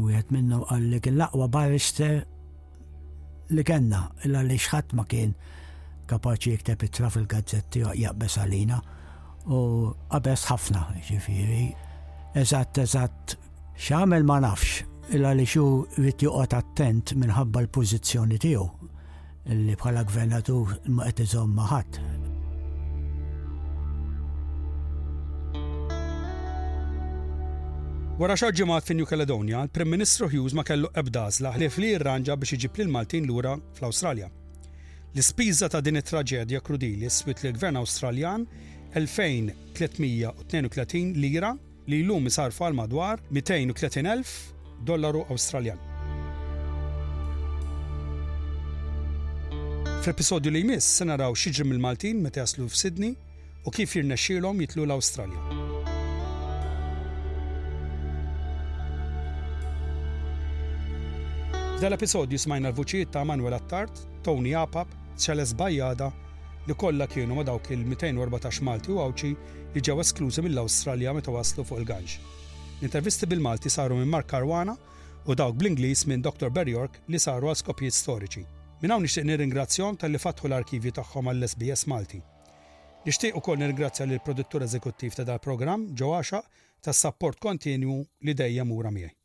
u 0.00 0.08
jgħet 0.08 0.30
minnu 0.32 0.62
għalli 0.72 1.00
l-laqwa 1.10 1.48
barrister 1.52 2.22
li 3.52 3.64
kena 3.68 4.06
illa 4.24 4.42
li 4.46 4.56
xħat 4.56 4.94
ma 4.96 5.04
kien 5.08 5.34
kapaċi 6.08 6.54
jikteb 6.54 6.86
itra 6.88 7.10
fil-gazzetti 7.12 7.84
u 7.84 7.92
jgħabes 7.92 8.38
għalina 8.42 8.80
u 9.52 9.62
qabes 10.14 10.46
ħafna 10.48 10.86
ġifiri 11.10 11.66
eżatt 12.42 12.82
eżatt 12.86 13.36
xamel 13.76 14.24
ma 14.24 14.40
nafx 14.46 14.82
illa 15.12 15.34
li 15.36 15.44
xu 15.48 15.66
rrit 15.98 16.24
juqot 16.24 16.56
attent 16.56 17.14
minħabba 17.20 17.66
l-pozizjoni 17.66 18.40
tiegħu 18.40 18.68
illi 19.52 19.76
bħala 19.76 20.06
gvernatur 20.08 20.76
ma 20.94 21.10
qed 21.10 21.26
iżomm 21.26 21.56
ma 21.58 21.66
ħadd. 21.68 22.21
Wara 28.20 28.34
xar 28.36 28.52
ġimgħat 28.52 28.84
fin-New 28.90 29.06
Caledonia, 29.08 29.62
il-Prim 29.64 29.88
Ministru 29.88 30.26
Hughes 30.28 30.52
ma 30.52 30.60
kellu 30.68 30.84
ebdażla 31.00 31.48
ħlief 31.54 31.78
li 31.80 31.92
jirranġa 31.94 32.34
biex 32.36 32.58
iġib 32.58 32.76
l 32.84 32.90
Maltin 32.92 33.24
lura 33.24 33.54
fl-Awstralja. 33.78 34.26
L-ispiża 35.16 35.66
ta' 35.72 35.80
din 35.80 35.96
it-traġedja 35.96 36.60
krudili 36.60 37.08
swit 37.10 37.40
li 37.46 37.52
gvern 37.56 37.76
Awstraljan 37.80 38.44
2332 38.92 41.16
lira 41.24 41.54
li 41.88 42.02
llum 42.04 42.26
isar 42.28 42.52
fal 42.52 42.76
madwar 42.76 43.16
230.000 43.30 44.24
dollaru 44.88 45.24
Awstraljan. 45.32 45.78
Fl-episodju 50.02 50.50
li 50.52 50.60
jmiss 50.66 50.96
se 51.00 51.04
naraw 51.08 51.32
xiġri 51.32 51.64
mill-Maltin 51.72 52.20
meta 52.24 52.40
jaslu 52.44 52.68
f'Sidni 52.68 53.14
u 53.64 53.72
kif 53.72 53.96
jirnexxielhom 53.96 54.60
jitlu 54.64 54.84
l-Awstralja. 54.84 55.61
Dal-episodju 61.82 62.38
smajna 62.38 62.70
l-vuċijiet 62.70 63.08
ta' 63.10 63.24
Manuel 63.26 63.56
Attart, 63.56 64.04
Tony 64.22 64.52
Apap, 64.54 64.86
Charles 65.18 65.50
Bajada, 65.58 66.06
li 66.70 66.74
kollha 66.78 67.08
kienu 67.10 67.34
ma' 67.34 67.42
dawk 67.48 67.72
il-214 67.74 68.60
Malti 68.68 68.92
u 68.94 69.00
Awċi 69.02 69.30
li 69.74 69.80
ġew 69.88 69.96
esklużi 69.98 70.44
mill-Awstralja 70.46 71.10
meta 71.16 71.32
waslu 71.34 71.64
fuq 71.66 71.80
il-Ganġ. 71.82 72.12
L-intervisti 72.78 73.26
bil-Malti 73.32 73.72
saru 73.74 73.96
minn 73.98 74.12
Mark 74.14 74.28
Caruana 74.30 74.76
u 75.26 75.34
dawk 75.34 75.56
bl-Ingliż 75.58 76.04
minn 76.12 76.22
Dr. 76.22 76.52
Berjork 76.54 77.00
li 77.10 77.18
saru 77.18 77.50
għal 77.50 77.58
skopji 77.64 77.90
storiċi. 77.98 78.42
Minn 78.84 78.94
hawn 78.94 79.02
nixtieq 79.02 79.26
nirringrazzjom 79.32 79.98
tal-li 79.98 80.20
fatħu 80.22 80.52
l-arkivju 80.52 80.92
tagħhom 81.00 81.32
għall-SBS 81.34 81.88
Malti. 81.90 82.20
Nixtieq 83.10 83.40
ukoll 83.42 83.58
nirgrazzja 83.64 84.06
lill 84.06 84.22
produttur 84.22 84.62
eżekuttiv 84.70 85.18
ta' 85.18 85.26
dal-programm 85.26 85.90
Ġewaxa 85.98 86.44
tas 86.78 87.02
support 87.06 87.42
kontinju 87.42 87.98
li 88.22 88.36
dejjem 88.44 88.70
mura 88.70 88.94
miegħi. 89.00 89.21